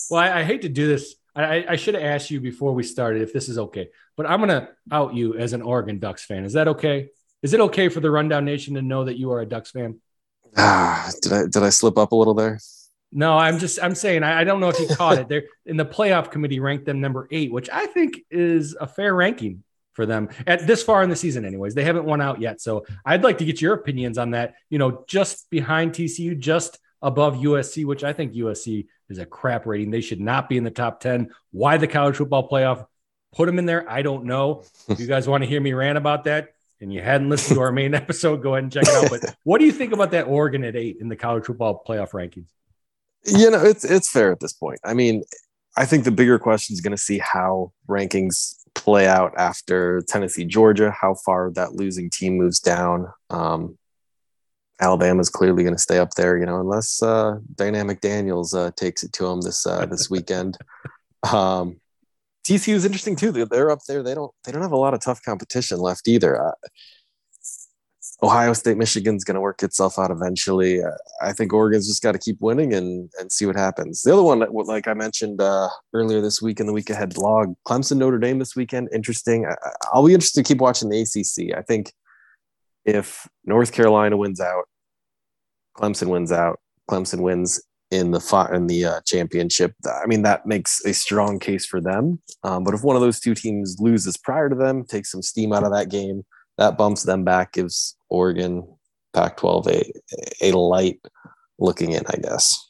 Well, 0.10 0.22
I, 0.22 0.40
I 0.40 0.44
hate 0.44 0.62
to 0.64 0.70
do 0.70 0.88
this. 0.88 1.16
I, 1.36 1.66
I 1.70 1.76
should 1.76 1.94
have 1.94 2.04
asked 2.04 2.32
you 2.32 2.42
before 2.42 2.74
we 2.74 2.82
started 2.82 3.22
if 3.22 3.32
this 3.32 3.48
is 3.48 3.60
okay, 3.60 3.90
but 4.16 4.26
I'm 4.26 4.40
going 4.40 4.50
to 4.50 4.70
out 4.92 5.14
you 5.14 5.38
as 5.38 5.54
an 5.54 5.62
Oregon 5.62 6.00
Ducks 6.00 6.26
fan. 6.26 6.46
Is 6.46 6.54
that 6.54 6.68
okay? 6.68 7.10
Is 7.44 7.54
it 7.54 7.60
okay 7.60 7.90
for 7.90 8.00
the 8.00 8.10
Rundown 8.10 8.44
Nation 8.44 8.74
to 8.74 8.82
know 8.82 9.06
that 9.06 9.20
you 9.20 9.32
are 9.32 9.42
a 9.42 9.46
Ducks 9.46 9.70
fan? 9.70 10.00
Ah, 10.56 11.12
did 11.22 11.34
I 11.34 11.42
did 11.44 11.62
I 11.62 11.70
slip 11.70 11.98
up 11.98 12.12
a 12.12 12.16
little 12.16 12.34
there? 12.34 12.60
No, 13.12 13.38
I'm 13.38 13.58
just 13.60 13.82
I'm 13.82 13.96
saying 13.96 14.24
I, 14.24 14.42
I 14.42 14.44
don't 14.44 14.60
know 14.60 14.70
if 14.70 14.80
you 14.80 14.88
caught 14.88 15.18
it. 15.18 15.30
They're 15.30 15.46
in 15.66 15.78
the 15.78 15.86
playoff 15.86 16.30
committee 16.32 16.60
ranked 16.60 16.86
them 16.86 17.00
number 17.00 17.28
eight, 17.32 17.52
which 17.52 17.70
I 17.70 17.86
think 17.88 18.20
is 18.30 18.76
a 18.80 18.88
fair 18.88 19.14
ranking 19.14 19.64
for 19.94 20.06
them 20.06 20.30
at 20.46 20.68
this 20.68 20.84
far 20.84 21.04
in 21.04 21.10
the 21.10 21.16
season. 21.16 21.46
Anyways, 21.46 21.74
they 21.74 21.84
haven't 21.84 22.06
won 22.06 22.22
out 22.22 22.42
yet, 22.42 22.62
so 22.62 22.86
I'd 23.06 23.24
like 23.24 23.38
to 23.40 23.46
get 23.46 23.62
your 23.62 23.74
opinions 23.74 24.18
on 24.18 24.32
that. 24.32 24.56
You 24.70 24.78
know, 24.78 25.04
just 25.08 25.50
behind 25.50 25.94
TCU, 25.94 26.38
just 26.38 26.80
above 27.02 27.36
USC, 27.36 27.86
which 27.86 28.04
I 28.04 28.14
think 28.14 28.34
USC 28.34 28.88
is 29.10 29.20
a 29.20 29.26
crap 29.26 29.66
rating. 29.66 29.90
They 29.90 30.02
should 30.02 30.20
not 30.20 30.50
be 30.50 30.58
in 30.58 30.64
the 30.64 30.72
top 30.72 31.00
ten. 31.00 31.30
Why 31.52 31.78
the 31.78 31.88
college 31.88 32.18
football 32.18 32.50
playoff? 32.50 32.86
Put 33.36 33.46
them 33.46 33.60
in 33.60 33.66
there. 33.66 33.90
I 33.90 34.02
don't 34.02 34.26
know. 34.26 34.64
If 34.88 35.00
you 35.00 35.08
guys 35.08 35.28
want 35.28 35.44
to 35.44 35.50
hear 35.50 35.62
me 35.62 35.74
rant 35.74 35.98
about 35.98 36.26
that, 36.26 36.50
and 36.80 36.94
you 36.94 37.02
hadn't 37.02 37.30
listened 37.30 37.56
to 37.56 37.62
our 37.62 37.72
main 37.72 37.94
episode, 37.96 38.44
go 38.44 38.54
ahead 38.54 38.64
and 38.64 38.72
check 38.72 38.84
it 38.84 38.90
out. 38.90 39.10
But 39.10 39.36
what 39.44 39.60
do 39.60 39.66
you 39.66 39.72
think 39.72 39.94
about 39.94 40.12
that 40.12 40.28
Oregon 40.28 40.64
at 40.64 40.76
eight 40.76 40.98
in 41.00 41.10
the 41.10 41.16
college 41.16 41.46
football 41.46 41.84
playoff 41.88 42.12
rankings? 42.12 42.50
You 43.26 43.50
know, 43.50 43.64
it's 43.64 43.84
it's 43.84 44.10
fair 44.10 44.32
at 44.32 44.40
this 44.40 44.54
point. 44.54 44.80
I 44.84 44.94
mean, 44.94 45.24
I 45.76 45.86
think 45.86 46.04
the 46.04 46.12
bigger 46.12 46.40
question 46.40 46.74
is 46.74 46.82
going 46.82 46.96
to 46.96 47.02
see 47.02 47.20
how 47.20 47.72
rankings 47.88 48.56
play 48.74 49.08
out 49.08 49.34
after 49.38 50.02
Tennessee, 50.08 50.46
Georgia, 50.46 50.92
how 50.92 51.16
far 51.26 51.52
that 51.52 51.74
losing 51.74 52.10
team 52.10 52.38
moves 52.38 52.60
down. 52.60 53.08
Um, 53.30 53.78
Alabama's 54.80 55.30
clearly 55.30 55.64
going 55.64 55.76
to 55.76 55.82
stay 55.82 55.98
up 55.98 56.12
there, 56.12 56.38
you 56.38 56.46
know, 56.46 56.60
unless 56.60 57.02
uh, 57.02 57.38
Dynamic 57.56 58.02
Daniels 58.02 58.54
uh, 58.54 58.72
takes 58.76 59.04
it 59.04 59.12
to 59.14 59.26
them 59.26 59.42
this 59.42 59.66
uh, 59.66 59.86
this 59.86 60.10
weekend. 60.10 60.58
um, 61.32 61.80
TCU 62.44 62.76
is 62.76 62.86
interesting 62.86 63.18
too. 63.18 63.32
They're, 63.32 63.46
they're 63.46 63.72
up 63.72 63.80
there. 63.88 64.02
They 64.02 64.16
don't 64.16 64.32
they 64.46 64.52
don't 64.52 64.62
have 64.62 64.72
a 64.72 64.78
lot 64.78 64.94
of 64.94 65.02
tough 65.02 65.22
competition 65.22 65.80
left 65.80 66.08
either. 66.08 66.54
Ohio 68.24 68.54
State, 68.54 68.78
Michigan's 68.78 69.24
going 69.24 69.36
to 69.36 69.42
work 69.42 69.62
itself 69.62 70.00
out 70.00 70.10
eventually. 70.10 70.82
Uh, 70.82 70.90
I 71.22 71.34
think 71.34 71.54
Oregon's 71.54 71.88
just 71.88 72.02
got 72.02 72.14
to 72.14 72.20
keep 72.20 72.38
winning 72.42 72.74
and 72.74 73.12
and 73.20 73.32
see 73.32 73.46
what 73.46 73.56
happens. 73.56 74.02
The 74.02 74.14
other 74.14 74.24
one, 74.24 74.40
like 74.40 74.88
I 74.88 74.96
mentioned 74.96 75.40
uh, 75.40 75.70
earlier 75.94 76.20
this 76.20 76.42
week 76.42 76.60
in 76.60 76.66
the 76.66 76.74
week 76.74 76.90
ahead 76.90 77.14
blog, 77.14 77.54
Clemson 77.68 77.98
Notre 77.98 78.18
Dame 78.18 78.40
this 78.40 78.56
weekend. 78.56 78.90
Interesting. 78.92 79.46
I, 79.46 79.56
I'll 79.94 80.06
be 80.06 80.14
interested 80.14 80.44
to 80.44 80.48
keep 80.48 80.62
watching 80.62 80.90
the 80.90 81.02
ACC. 81.02 81.56
I 81.56 81.62
think 81.62 81.94
if 82.86 83.28
North 83.46 83.72
Carolina 83.72 84.18
wins 84.18 84.42
out, 84.42 84.66
Clemson 85.78 86.08
wins 86.08 86.32
out, 86.32 86.60
Clemson 86.90 87.22
wins 87.22 87.62
in 87.92 88.10
the 88.12 88.50
in 88.52 88.66
the 88.66 88.86
uh, 88.86 89.02
championship. 89.06 89.74
I 89.86 90.08
mean, 90.08 90.24
that 90.24 90.48
makes 90.48 90.84
a 90.86 90.94
strong 90.94 91.38
case 91.38 91.68
for 91.68 91.80
them. 91.80 92.20
Um, 92.44 92.64
but 92.64 92.74
if 92.74 92.84
one 92.84 92.96
of 92.96 93.04
those 93.04 93.20
two 93.20 93.36
teams 93.36 93.78
loses 93.80 94.18
prior 94.18 94.50
to 94.50 94.56
them, 94.56 94.86
takes 94.86 95.12
some 95.12 95.22
steam 95.22 95.54
out 95.54 95.64
of 95.64 95.72
that 95.72 95.90
game 95.90 96.24
that 96.58 96.78
bumps 96.78 97.04
them 97.04 97.24
back, 97.24 97.54
gives 97.54 97.96
Oregon 98.10 98.68
Pac 99.14 99.38
12 99.38 99.68
a, 99.68 99.92
a 100.42 100.52
light 100.52 101.00
looking 101.60 101.92
in, 101.92 102.04
I 102.08 102.18
guess. 102.18 102.70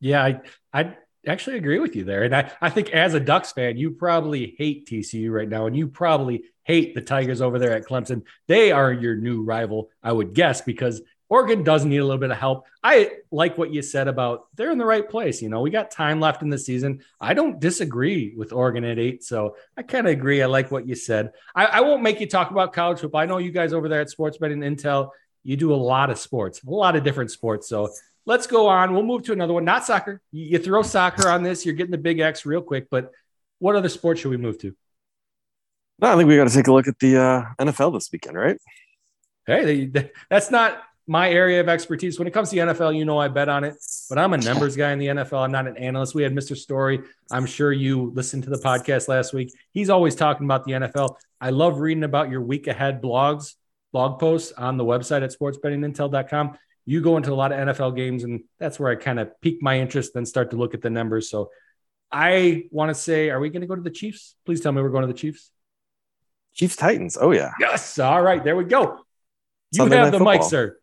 Yeah, 0.00 0.22
I, 0.24 0.40
I 0.72 0.96
actually 1.26 1.56
agree 1.56 1.78
with 1.78 1.96
you 1.96 2.04
there. 2.04 2.22
And 2.22 2.34
I, 2.34 2.50
I 2.60 2.70
think 2.70 2.90
as 2.90 3.14
a 3.14 3.20
Ducks 3.20 3.52
fan, 3.52 3.76
you 3.76 3.92
probably 3.92 4.54
hate 4.58 4.86
TCU 4.86 5.30
right 5.30 5.48
now, 5.48 5.66
and 5.66 5.76
you 5.76 5.88
probably 5.88 6.44
hate 6.64 6.94
the 6.94 7.00
Tigers 7.00 7.40
over 7.40 7.58
there 7.58 7.72
at 7.72 7.86
Clemson. 7.86 8.22
They 8.46 8.72
are 8.72 8.92
your 8.92 9.16
new 9.16 9.42
rival, 9.42 9.90
I 10.02 10.12
would 10.12 10.34
guess, 10.34 10.60
because 10.60 11.00
Oregon 11.30 11.62
does 11.62 11.84
need 11.84 11.98
a 11.98 12.04
little 12.04 12.18
bit 12.18 12.30
of 12.30 12.38
help. 12.38 12.66
I 12.82 13.12
like 13.30 13.58
what 13.58 13.72
you 13.72 13.82
said 13.82 14.08
about 14.08 14.46
they're 14.54 14.70
in 14.70 14.78
the 14.78 14.86
right 14.86 15.08
place. 15.08 15.42
You 15.42 15.50
know, 15.50 15.60
we 15.60 15.70
got 15.70 15.90
time 15.90 16.20
left 16.20 16.42
in 16.42 16.48
the 16.48 16.58
season. 16.58 17.02
I 17.20 17.34
don't 17.34 17.60
disagree 17.60 18.34
with 18.34 18.52
Oregon 18.52 18.84
at 18.84 18.98
eight. 18.98 19.22
So 19.24 19.56
I 19.76 19.82
kind 19.82 20.06
of 20.06 20.12
agree. 20.12 20.42
I 20.42 20.46
like 20.46 20.70
what 20.70 20.86
you 20.86 20.94
said. 20.94 21.32
I, 21.54 21.66
I, 21.66 21.80
won't 21.82 22.02
make 22.02 22.20
you 22.20 22.26
talk 22.26 22.50
about 22.50 22.72
college 22.72 23.00
football. 23.00 23.20
I 23.20 23.26
know 23.26 23.38
you 23.38 23.50
guys 23.50 23.74
over 23.74 23.88
there 23.88 24.00
at 24.00 24.08
Sports 24.08 24.38
Betting 24.38 24.60
Intel, 24.60 25.10
you 25.42 25.56
do 25.56 25.74
a 25.74 25.76
lot 25.76 26.08
of 26.08 26.18
sports, 26.18 26.62
a 26.62 26.70
lot 26.70 26.96
of 26.96 27.04
different 27.04 27.30
sports. 27.30 27.68
So 27.68 27.90
let's 28.24 28.46
go 28.46 28.66
on. 28.66 28.94
We'll 28.94 29.02
move 29.02 29.22
to 29.24 29.32
another 29.32 29.52
one, 29.52 29.64
not 29.64 29.84
soccer. 29.84 30.22
You, 30.32 30.44
you 30.44 30.58
throw 30.58 30.82
soccer 30.82 31.28
on 31.28 31.42
this, 31.42 31.66
you're 31.66 31.74
getting 31.74 31.92
the 31.92 31.98
big 31.98 32.20
X 32.20 32.46
real 32.46 32.62
quick. 32.62 32.88
But 32.90 33.12
what 33.58 33.76
other 33.76 33.88
sports 33.90 34.20
should 34.20 34.30
we 34.30 34.38
move 34.38 34.58
to? 34.60 34.74
No, 35.98 36.12
I 36.12 36.16
think 36.16 36.28
we 36.28 36.36
got 36.36 36.48
to 36.48 36.54
take 36.54 36.68
a 36.68 36.72
look 36.72 36.88
at 36.88 36.98
the 37.00 37.16
uh, 37.18 37.44
NFL 37.58 37.92
this 37.92 38.08
weekend, 38.12 38.36
right? 38.36 38.58
Hey, 39.46 39.86
they, 39.86 40.10
that's 40.30 40.50
not 40.50 40.80
my 41.08 41.30
area 41.30 41.60
of 41.60 41.68
expertise. 41.68 42.18
When 42.18 42.28
it 42.28 42.32
comes 42.32 42.50
to 42.50 42.56
the 42.56 42.72
NFL, 42.72 42.96
you 42.96 43.04
know 43.04 43.18
I 43.18 43.28
bet 43.28 43.48
on 43.48 43.64
it, 43.64 43.76
but 44.10 44.18
I'm 44.18 44.34
a 44.34 44.36
numbers 44.36 44.76
guy 44.76 44.92
in 44.92 44.98
the 44.98 45.06
NFL. 45.06 45.42
I'm 45.42 45.50
not 45.50 45.66
an 45.66 45.76
analyst. 45.78 46.14
We 46.14 46.22
had 46.22 46.34
Mr. 46.34 46.56
Story. 46.56 47.00
I'm 47.30 47.46
sure 47.46 47.72
you 47.72 48.12
listened 48.14 48.44
to 48.44 48.50
the 48.50 48.58
podcast 48.58 49.08
last 49.08 49.32
week. 49.32 49.52
He's 49.72 49.88
always 49.88 50.14
talking 50.14 50.44
about 50.44 50.64
the 50.64 50.72
NFL. 50.72 51.16
I 51.40 51.50
love 51.50 51.78
reading 51.78 52.04
about 52.04 52.30
your 52.30 52.42
week 52.42 52.66
ahead 52.66 53.00
blogs, 53.00 53.54
blog 53.92 54.20
posts 54.20 54.52
on 54.52 54.76
the 54.76 54.84
website 54.84 55.22
at 55.22 55.36
sportsbettingintel.com. 55.36 56.58
You 56.84 57.00
go 57.00 57.16
into 57.16 57.32
a 57.32 57.34
lot 57.34 57.52
of 57.52 57.68
NFL 57.68 57.96
games, 57.96 58.24
and 58.24 58.44
that's 58.58 58.78
where 58.78 58.90
I 58.90 58.94
kind 58.94 59.18
of 59.18 59.40
pique 59.40 59.62
my 59.62 59.80
interest, 59.80 60.14
then 60.14 60.26
start 60.26 60.50
to 60.50 60.56
look 60.56 60.74
at 60.74 60.82
the 60.82 60.90
numbers. 60.90 61.30
So 61.30 61.50
I 62.12 62.64
want 62.70 62.90
to 62.90 62.94
say, 62.94 63.30
are 63.30 63.40
we 63.40 63.50
going 63.50 63.60
to 63.62 63.66
go 63.66 63.74
to 63.74 63.82
the 63.82 63.90
Chiefs? 63.90 64.34
Please 64.46 64.60
tell 64.60 64.72
me 64.72 64.82
we're 64.82 64.88
going 64.90 65.06
to 65.06 65.12
the 65.12 65.18
Chiefs. 65.18 65.50
Chiefs 66.54 66.76
Titans. 66.76 67.16
Oh, 67.20 67.30
yeah. 67.30 67.52
Yes. 67.60 67.98
All 67.98 68.22
right. 68.22 68.42
There 68.42 68.56
we 68.56 68.64
go. 68.64 69.00
You 69.70 69.76
Sunday 69.76 69.96
have 69.96 70.12
the 70.12 70.18
football. 70.18 70.32
mic, 70.32 70.42
sir. 70.44 70.77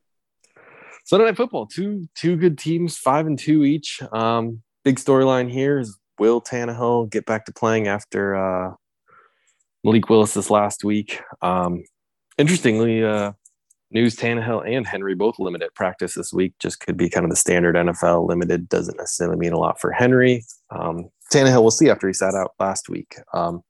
Sunday 1.05 1.25
Night 1.25 1.37
Football, 1.37 1.67
two 1.67 2.09
two 2.15 2.35
good 2.35 2.57
teams, 2.57 2.97
five 2.97 3.27
and 3.27 3.37
two 3.37 3.63
each. 3.63 4.01
Um, 4.11 4.63
big 4.83 4.95
storyline 4.95 5.51
here 5.51 5.77
is 5.77 5.97
will 6.17 6.41
Tannehill 6.41 7.11
get 7.11 7.27
back 7.27 7.45
to 7.45 7.53
playing 7.53 7.87
after 7.87 8.35
uh, 8.35 8.73
Malik 9.83 10.09
Willis 10.09 10.33
this 10.33 10.49
last 10.49 10.83
week? 10.83 11.21
Um, 11.43 11.83
interestingly, 12.39 13.03
uh, 13.03 13.33
news 13.91 14.15
Tannehill 14.15 14.67
and 14.67 14.87
Henry 14.87 15.13
both 15.13 15.37
limited 15.37 15.69
practice 15.75 16.15
this 16.15 16.33
week. 16.33 16.53
Just 16.59 16.79
could 16.79 16.97
be 16.97 17.07
kind 17.07 17.23
of 17.23 17.29
the 17.29 17.35
standard 17.35 17.75
NFL 17.75 18.27
limited. 18.27 18.67
Doesn't 18.67 18.97
necessarily 18.97 19.37
mean 19.37 19.53
a 19.53 19.59
lot 19.59 19.79
for 19.79 19.91
Henry. 19.91 20.43
Um, 20.71 21.09
Tannehill, 21.31 21.61
we'll 21.61 21.69
see 21.69 21.91
after 21.91 22.07
he 22.07 22.13
sat 22.13 22.33
out 22.33 22.53
last 22.59 22.89
week. 22.89 23.15
Um, 23.31 23.61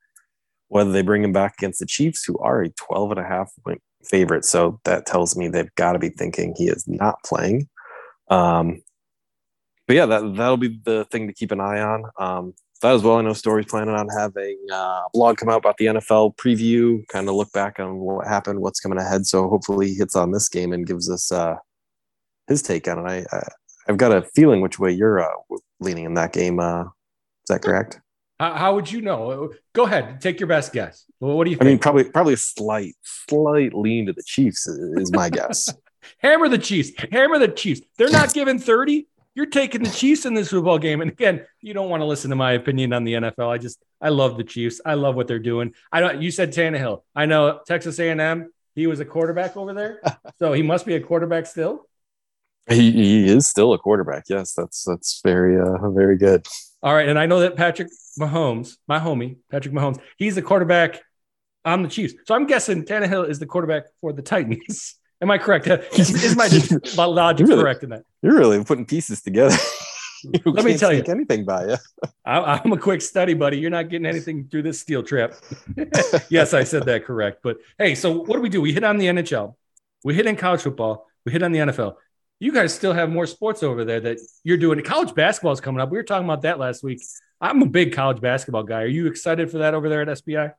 whether 0.69 0.93
they 0.93 1.01
bring 1.01 1.23
him 1.23 1.33
back 1.33 1.55
against 1.57 1.79
the 1.79 1.85
Chiefs, 1.85 2.23
who 2.23 2.37
are 2.39 2.61
a 2.61 2.69
12 2.69 3.11
and 3.11 3.19
a 3.19 3.27
half 3.27 3.51
point 3.65 3.81
favorite. 4.05 4.45
So 4.45 4.79
that 4.85 5.05
tells 5.05 5.35
me 5.35 5.47
they've 5.47 5.73
got 5.75 5.93
to 5.93 5.99
be 5.99 6.09
thinking 6.09 6.53
he 6.55 6.67
is 6.67 6.87
not 6.87 7.15
playing. 7.23 7.67
Um, 8.29 8.81
but 9.87 9.95
yeah, 9.95 10.05
that 10.07 10.35
that'll 10.35 10.57
be 10.57 10.79
the 10.83 11.05
thing 11.11 11.27
to 11.27 11.33
keep 11.33 11.51
an 11.51 11.59
eye 11.59 11.79
on. 11.79 12.03
Um, 12.17 12.53
that 12.81 12.93
as 12.93 13.03
well, 13.03 13.17
I 13.17 13.21
know 13.21 13.33
Story's 13.33 13.65
planning 13.67 13.95
on 13.95 14.07
having 14.09 14.57
uh, 14.71 14.75
a 15.05 15.07
blog 15.13 15.37
come 15.37 15.49
out 15.49 15.57
about 15.57 15.77
the 15.77 15.85
NFL 15.85 16.35
preview, 16.35 17.07
kind 17.07 17.29
of 17.29 17.35
look 17.35 17.51
back 17.51 17.79
on 17.79 17.97
what 17.97 18.27
happened, 18.27 18.59
what's 18.59 18.79
coming 18.79 18.99
ahead. 18.99 19.25
So 19.25 19.47
hopefully 19.47 19.89
he 19.89 19.95
hits 19.95 20.15
on 20.15 20.31
this 20.31 20.49
game 20.49 20.73
and 20.73 20.85
gives 20.85 21.09
us 21.09 21.31
uh, 21.31 21.55
his 22.47 22.61
take 22.61 22.87
on 22.87 22.99
it. 23.09 23.27
I, 23.31 23.37
I 23.37 23.47
have 23.87 23.97
got 23.97 24.11
a 24.11 24.23
feeling 24.35 24.61
which 24.61 24.77
way 24.77 24.91
you're 24.91 25.21
uh, 25.21 25.57
leaning 25.79 26.05
in 26.05 26.13
that 26.15 26.33
game. 26.33 26.59
Uh, 26.59 26.83
is 26.83 27.49
that 27.49 27.61
correct? 27.61 28.01
How, 28.39 28.53
how, 28.53 28.75
would 28.75 28.91
you 28.91 29.01
know? 29.01 29.53
Go 29.73 29.85
ahead, 29.85 30.19
take 30.19 30.39
your 30.39 30.47
best 30.47 30.73
guess. 30.73 31.05
Well, 31.19 31.37
what 31.37 31.45
do 31.45 31.51
you? 31.51 31.57
Think? 31.57 31.65
I 31.65 31.69
mean, 31.69 31.79
probably 31.79 32.03
probably 32.05 32.33
a 32.33 32.37
slight 32.37 32.95
slight 33.01 33.73
lean 33.73 34.07
to 34.07 34.13
the 34.13 34.23
Chiefs 34.23 34.67
is 34.67 35.11
my 35.11 35.29
guess. 35.29 35.73
Hammer 36.19 36.49
the 36.49 36.57
Chiefs. 36.57 36.91
Hammer 37.11 37.39
the 37.39 37.47
Chiefs. 37.47 37.81
They're 37.97 38.09
not 38.09 38.33
giving 38.33 38.59
thirty. 38.59 39.07
You're 39.35 39.47
taking 39.47 39.83
the 39.83 39.89
Chiefs 39.89 40.25
in 40.25 40.33
this 40.33 40.49
football 40.49 40.79
game. 40.79 41.01
And 41.01 41.11
again, 41.11 41.45
you 41.61 41.73
don't 41.73 41.89
want 41.89 42.01
to 42.01 42.05
listen 42.05 42.29
to 42.29 42.35
my 42.35 42.53
opinion 42.53 42.93
on 42.93 43.03
the 43.03 43.13
NFL. 43.13 43.49
I 43.49 43.57
just 43.57 43.83
I 44.01 44.09
love 44.09 44.37
the 44.37 44.43
Chiefs. 44.43 44.81
I 44.85 44.93
love 44.95 45.15
what 45.15 45.27
they're 45.27 45.39
doing. 45.39 45.73
I 45.91 46.01
don't. 46.01 46.21
You 46.21 46.31
said 46.31 46.51
Tannehill. 46.53 47.03
I 47.15 47.25
know 47.25 47.61
Texas 47.65 47.99
A&M. 47.99 48.51
He 48.75 48.87
was 48.87 48.99
a 48.99 49.05
quarterback 49.05 49.55
over 49.55 49.73
there, 49.73 50.01
so 50.39 50.51
he 50.51 50.61
must 50.61 50.85
be 50.85 50.95
a 50.95 50.99
quarterback 50.99 51.45
still. 51.45 51.87
He, 52.67 52.91
he 52.91 53.27
is 53.27 53.47
still 53.47 53.73
a 53.73 53.77
quarterback. 53.77 54.23
Yes, 54.27 54.53
that's 54.53 54.83
that's 54.83 55.21
very 55.23 55.59
uh, 55.59 55.89
very 55.91 56.17
good. 56.17 56.47
All 56.81 56.93
right, 56.93 57.07
and 57.07 57.19
I 57.19 57.25
know 57.27 57.39
that 57.41 57.55
Patrick 57.55 57.89
Mahomes, 58.19 58.77
my 58.87 58.99
homie 58.99 59.37
Patrick 59.51 59.73
Mahomes, 59.73 59.99
he's 60.17 60.35
the 60.35 60.41
quarterback 60.41 61.01
on 61.63 61.83
the 61.83 61.89
Chiefs. 61.89 62.15
So 62.25 62.33
I'm 62.33 62.47
guessing 62.47 62.83
Tannehill 62.83 63.29
is 63.29 63.39
the 63.39 63.45
quarterback 63.45 63.85
for 64.01 64.13
the 64.13 64.21
Titans. 64.21 64.95
Am 65.21 65.31
I 65.31 65.37
correct? 65.37 65.65
Is, 65.97 66.23
is 66.23 66.35
my 66.97 67.05
logic 67.05 67.47
really, 67.47 67.61
correct 67.61 67.83
in 67.83 67.89
that? 67.91 68.03
You're 68.21 68.37
really 68.37 68.61
putting 68.65 68.85
pieces 68.85 69.21
together. 69.21 69.55
Let 70.45 70.65
me 70.65 70.77
tell 70.77 70.91
you, 70.91 71.03
anything 71.07 71.45
by 71.45 71.67
you. 71.67 71.77
I, 72.25 72.59
I'm 72.63 72.73
a 72.73 72.77
quick 72.77 73.01
study, 73.01 73.33
buddy. 73.33 73.57
You're 73.57 73.71
not 73.71 73.89
getting 73.89 74.05
anything 74.05 74.49
through 74.49 74.63
this 74.63 74.81
steel 74.81 75.03
trap. 75.03 75.33
yes, 76.29 76.53
I 76.53 76.65
said 76.65 76.83
that 76.87 77.05
correct. 77.05 77.39
But 77.43 77.57
hey, 77.79 77.95
so 77.95 78.11
what 78.11 78.35
do 78.35 78.41
we 78.41 78.49
do? 78.49 78.59
We 78.59 78.73
hit 78.73 78.83
on 78.83 78.97
the 78.97 79.05
NHL, 79.05 79.55
we 80.03 80.15
hit 80.15 80.25
in 80.25 80.35
college 80.35 80.61
football, 80.61 81.07
we 81.25 81.31
hit 81.31 81.41
on 81.43 81.53
the 81.53 81.59
NFL 81.59 81.95
you 82.39 82.51
guys 82.51 82.73
still 82.73 82.93
have 82.93 83.09
more 83.09 83.25
sports 83.25 83.63
over 83.63 83.85
there 83.85 83.99
that 84.01 84.17
you're 84.43 84.57
doing. 84.57 84.81
College 84.81 85.15
basketball 85.15 85.53
is 85.53 85.61
coming 85.61 85.81
up. 85.81 85.89
We 85.89 85.97
were 85.97 86.03
talking 86.03 86.25
about 86.25 86.41
that 86.41 86.59
last 86.59 86.83
week. 86.83 87.01
I'm 87.39 87.61
a 87.61 87.65
big 87.65 87.93
college 87.93 88.21
basketball 88.21 88.63
guy. 88.63 88.81
Are 88.81 88.87
you 88.87 89.07
excited 89.07 89.49
for 89.49 89.59
that 89.59 89.73
over 89.73 89.89
there 89.89 90.01
at 90.01 90.07
SBI? 90.07 90.53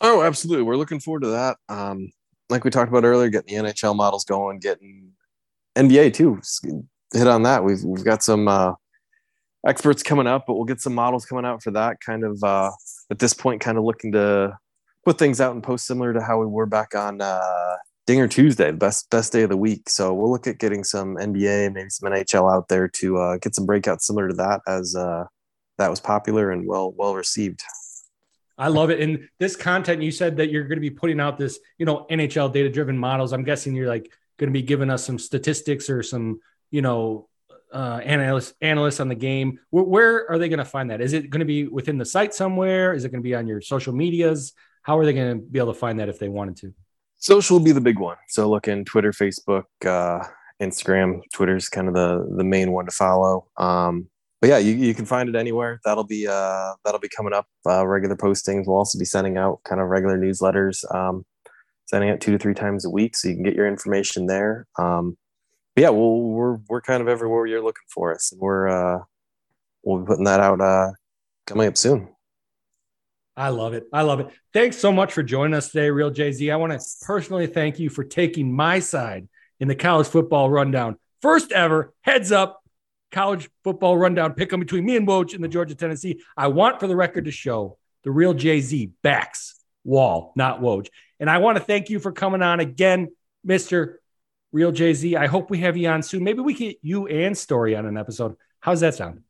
Oh, 0.00 0.22
absolutely. 0.22 0.64
We're 0.64 0.76
looking 0.76 1.00
forward 1.00 1.22
to 1.22 1.28
that. 1.28 1.56
Um, 1.68 2.10
like 2.50 2.64
we 2.64 2.70
talked 2.70 2.90
about 2.90 3.04
earlier, 3.04 3.28
getting 3.28 3.62
the 3.62 3.70
NHL 3.70 3.96
models 3.96 4.24
going, 4.24 4.58
getting 4.58 5.12
NBA 5.76 6.14
too. 6.14 6.40
Hit 7.12 7.26
on 7.26 7.42
that. 7.42 7.64
We've 7.64 7.82
we've 7.82 8.04
got 8.04 8.22
some 8.22 8.48
uh, 8.48 8.72
experts 9.66 10.02
coming 10.02 10.26
up, 10.26 10.44
but 10.46 10.54
we'll 10.54 10.64
get 10.64 10.80
some 10.80 10.94
models 10.94 11.26
coming 11.26 11.44
out 11.44 11.62
for 11.62 11.70
that. 11.72 12.00
Kind 12.00 12.24
of 12.24 12.42
uh, 12.42 12.70
at 13.10 13.18
this 13.18 13.34
point, 13.34 13.60
kind 13.60 13.78
of 13.78 13.84
looking 13.84 14.12
to 14.12 14.58
put 15.04 15.18
things 15.18 15.40
out 15.40 15.54
and 15.54 15.62
post 15.62 15.86
similar 15.86 16.12
to 16.12 16.20
how 16.20 16.38
we 16.38 16.46
were 16.46 16.66
back 16.66 16.94
on 16.94 17.20
uh, 17.20 17.76
Dinger 18.08 18.26
Tuesday, 18.26 18.72
best 18.72 19.10
best 19.10 19.34
day 19.34 19.42
of 19.42 19.50
the 19.50 19.56
week. 19.58 19.90
So 19.90 20.14
we'll 20.14 20.30
look 20.30 20.46
at 20.46 20.58
getting 20.58 20.82
some 20.82 21.16
NBA, 21.16 21.74
maybe 21.74 21.90
some 21.90 22.10
NHL 22.10 22.50
out 22.50 22.66
there 22.68 22.88
to 22.88 23.18
uh, 23.18 23.36
get 23.36 23.54
some 23.54 23.66
breakouts 23.66 24.00
similar 24.00 24.28
to 24.28 24.34
that, 24.36 24.62
as 24.66 24.96
uh, 24.96 25.24
that 25.76 25.90
was 25.90 26.00
popular 26.00 26.50
and 26.50 26.66
well 26.66 26.90
well 26.96 27.14
received. 27.14 27.62
I 28.56 28.68
love 28.68 28.88
it. 28.88 29.00
And 29.00 29.28
this 29.38 29.56
content, 29.56 30.00
you 30.00 30.10
said 30.10 30.38
that 30.38 30.50
you're 30.50 30.62
going 30.62 30.78
to 30.78 30.80
be 30.80 30.88
putting 30.88 31.20
out 31.20 31.36
this, 31.36 31.58
you 31.76 31.84
know, 31.84 32.06
NHL 32.10 32.50
data 32.50 32.70
driven 32.70 32.96
models. 32.96 33.34
I'm 33.34 33.44
guessing 33.44 33.74
you're 33.74 33.88
like 33.88 34.10
going 34.38 34.48
to 34.48 34.58
be 34.58 34.62
giving 34.62 34.88
us 34.88 35.04
some 35.04 35.18
statistics 35.18 35.90
or 35.90 36.02
some, 36.02 36.40
you 36.70 36.80
know, 36.80 37.28
uh, 37.74 38.00
analysts 38.02 38.54
analysts 38.62 39.00
on 39.00 39.08
the 39.08 39.16
game. 39.16 39.60
Where, 39.68 39.84
where 39.84 40.30
are 40.30 40.38
they 40.38 40.48
going 40.48 40.60
to 40.60 40.64
find 40.64 40.90
that? 40.90 41.02
Is 41.02 41.12
it 41.12 41.28
going 41.28 41.40
to 41.40 41.44
be 41.44 41.66
within 41.66 41.98
the 41.98 42.06
site 42.06 42.32
somewhere? 42.32 42.94
Is 42.94 43.04
it 43.04 43.10
going 43.10 43.22
to 43.22 43.28
be 43.28 43.34
on 43.34 43.46
your 43.46 43.60
social 43.60 43.92
medias? 43.92 44.54
How 44.80 44.96
are 44.96 45.04
they 45.04 45.12
going 45.12 45.38
to 45.38 45.44
be 45.44 45.58
able 45.58 45.74
to 45.74 45.78
find 45.78 46.00
that 46.00 46.08
if 46.08 46.18
they 46.18 46.30
wanted 46.30 46.56
to? 46.62 46.72
Social 47.18 47.58
will 47.58 47.64
be 47.64 47.72
the 47.72 47.80
big 47.80 47.98
one. 47.98 48.16
So 48.28 48.48
look 48.48 48.68
in 48.68 48.84
Twitter, 48.84 49.12
Facebook, 49.12 49.64
uh, 49.84 50.24
Instagram. 50.60 51.20
Twitter's 51.32 51.68
kind 51.68 51.88
of 51.88 51.94
the 51.94 52.28
the 52.36 52.44
main 52.44 52.72
one 52.72 52.86
to 52.86 52.92
follow. 52.92 53.46
Um, 53.56 54.08
but 54.40 54.50
yeah, 54.50 54.58
you, 54.58 54.74
you 54.74 54.94
can 54.94 55.04
find 55.04 55.28
it 55.28 55.34
anywhere. 55.34 55.80
That'll 55.84 56.04
be 56.04 56.26
uh, 56.26 56.72
that'll 56.84 57.00
be 57.00 57.08
coming 57.08 57.32
up. 57.32 57.46
Uh, 57.66 57.86
regular 57.86 58.16
postings. 58.16 58.66
We'll 58.66 58.76
also 58.76 58.98
be 58.98 59.04
sending 59.04 59.36
out 59.36 59.60
kind 59.64 59.80
of 59.80 59.88
regular 59.88 60.18
newsletters. 60.18 60.84
Um, 60.94 61.24
sending 61.86 62.10
out 62.10 62.20
two 62.20 62.32
to 62.32 62.38
three 62.38 62.54
times 62.54 62.84
a 62.84 62.90
week, 62.90 63.16
so 63.16 63.28
you 63.28 63.34
can 63.34 63.42
get 63.42 63.54
your 63.54 63.66
information 63.66 64.26
there. 64.26 64.66
Um, 64.78 65.16
but 65.74 65.82
yeah, 65.82 65.90
we'll, 65.90 66.20
we're 66.20 66.58
we're 66.68 66.80
kind 66.80 67.00
of 67.00 67.08
everywhere 67.08 67.46
you're 67.46 67.62
looking 67.62 67.86
for 67.92 68.14
us, 68.14 68.30
and 68.30 68.40
we're 68.40 68.68
uh, 68.68 69.00
we'll 69.82 70.00
be 70.00 70.06
putting 70.06 70.24
that 70.24 70.40
out 70.40 70.60
uh, 70.60 70.90
coming 71.46 71.66
up 71.66 71.76
soon. 71.76 72.08
I 73.38 73.50
love 73.50 73.72
it. 73.72 73.86
I 73.92 74.02
love 74.02 74.18
it. 74.18 74.28
Thanks 74.52 74.76
so 74.76 74.90
much 74.90 75.12
for 75.12 75.22
joining 75.22 75.54
us 75.54 75.70
today, 75.70 75.90
Real 75.90 76.10
JZ. 76.10 76.52
I 76.52 76.56
want 76.56 76.72
to 76.72 76.80
personally 77.06 77.46
thank 77.46 77.78
you 77.78 77.88
for 77.88 78.02
taking 78.02 78.52
my 78.52 78.80
side 78.80 79.28
in 79.60 79.68
the 79.68 79.76
college 79.76 80.08
football 80.08 80.50
rundown. 80.50 80.96
First 81.22 81.52
ever 81.52 81.94
heads 82.02 82.32
up 82.32 82.60
college 83.12 83.48
football 83.62 83.96
rundown 83.96 84.34
pick 84.34 84.52
'em 84.52 84.58
between 84.58 84.84
me 84.84 84.96
and 84.96 85.06
Woj 85.06 85.34
in 85.34 85.40
the 85.40 85.46
Georgia 85.46 85.76
Tennessee. 85.76 86.20
I 86.36 86.48
want 86.48 86.80
for 86.80 86.88
the 86.88 86.96
record 86.96 87.26
to 87.26 87.30
show 87.30 87.78
the 88.02 88.10
real 88.10 88.34
JZ 88.34 88.90
backs 89.02 89.54
Wahl, 89.84 90.32
not 90.34 90.60
Woj. 90.60 90.88
And 91.20 91.30
I 91.30 91.38
want 91.38 91.58
to 91.58 91.64
thank 91.64 91.90
you 91.90 92.00
for 92.00 92.10
coming 92.10 92.42
on 92.42 92.58
again, 92.58 93.14
Mr. 93.46 93.94
Real 94.50 94.72
JZ. 94.72 95.16
I 95.16 95.26
hope 95.26 95.48
we 95.48 95.58
have 95.58 95.76
you 95.76 95.88
on 95.88 96.02
soon. 96.02 96.24
Maybe 96.24 96.40
we 96.40 96.54
get 96.54 96.78
you 96.82 97.06
and 97.06 97.38
Story 97.38 97.76
on 97.76 97.86
an 97.86 97.96
episode. 97.96 98.36
How's 98.60 98.80
that 98.80 98.96
sound? 98.96 99.22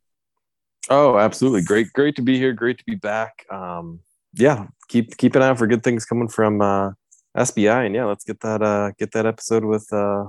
Oh, 0.91 1.19
absolutely. 1.19 1.63
Great, 1.63 1.93
great 1.93 2.17
to 2.17 2.23
be 2.23 2.39
here. 2.39 2.53
Great 2.53 2.79
to 2.79 2.85
be 2.85 2.95
back. 2.95 3.45
Um, 3.51 4.01
yeah, 4.35 4.67
keep 4.89 5.17
keep 5.17 5.35
an 5.35 5.43
eye 5.43 5.49
out 5.49 5.59
for 5.59 5.67
good 5.67 5.83
things 5.83 6.05
coming 6.05 6.29
from 6.29 6.61
uh, 6.61 6.93
SBI, 7.37 7.87
and 7.87 7.95
yeah, 7.95 8.05
let's 8.05 8.25
get 8.25 8.41
that 8.41 8.63
uh, 8.63 8.93
get 8.99 9.13
that 9.13 9.27
episode 9.27 9.65
with 9.65 9.91
uh, 9.93 10.25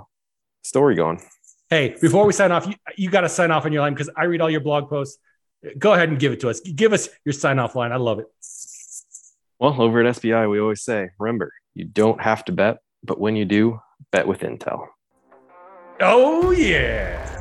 story 0.63 0.95
going. 0.95 1.21
Hey, 1.69 1.95
before 2.01 2.25
we 2.25 2.33
sign 2.33 2.51
off, 2.51 2.65
you, 2.65 2.73
you 2.97 3.09
got 3.09 3.21
to 3.21 3.29
sign 3.29 3.51
off 3.51 3.65
on 3.65 3.71
your 3.71 3.83
line 3.83 3.93
because 3.93 4.09
I 4.17 4.23
read 4.23 4.41
all 4.41 4.49
your 4.49 4.61
blog 4.61 4.89
posts. 4.89 5.19
Go 5.77 5.93
ahead 5.93 6.09
and 6.09 6.17
give 6.17 6.31
it 6.31 6.39
to 6.39 6.49
us. 6.49 6.61
Give 6.61 6.93
us 6.93 7.09
your 7.25 7.33
sign 7.33 7.59
off 7.59 7.75
line. 7.75 7.91
I 7.91 7.97
love 7.97 8.19
it. 8.19 8.27
Well, 9.59 9.79
over 9.79 10.03
at 10.03 10.15
SBI, 10.15 10.49
we 10.49 10.59
always 10.59 10.81
say, 10.81 11.09
remember, 11.19 11.51
you 11.73 11.83
don't 11.85 12.21
have 12.21 12.45
to 12.45 12.53
bet, 12.53 12.77
but 13.03 13.19
when 13.19 13.35
you 13.35 13.45
do, 13.45 13.81
bet 14.11 14.25
with 14.25 14.39
Intel. 14.39 14.87
Oh, 15.99 16.51
yeah. 16.51 17.38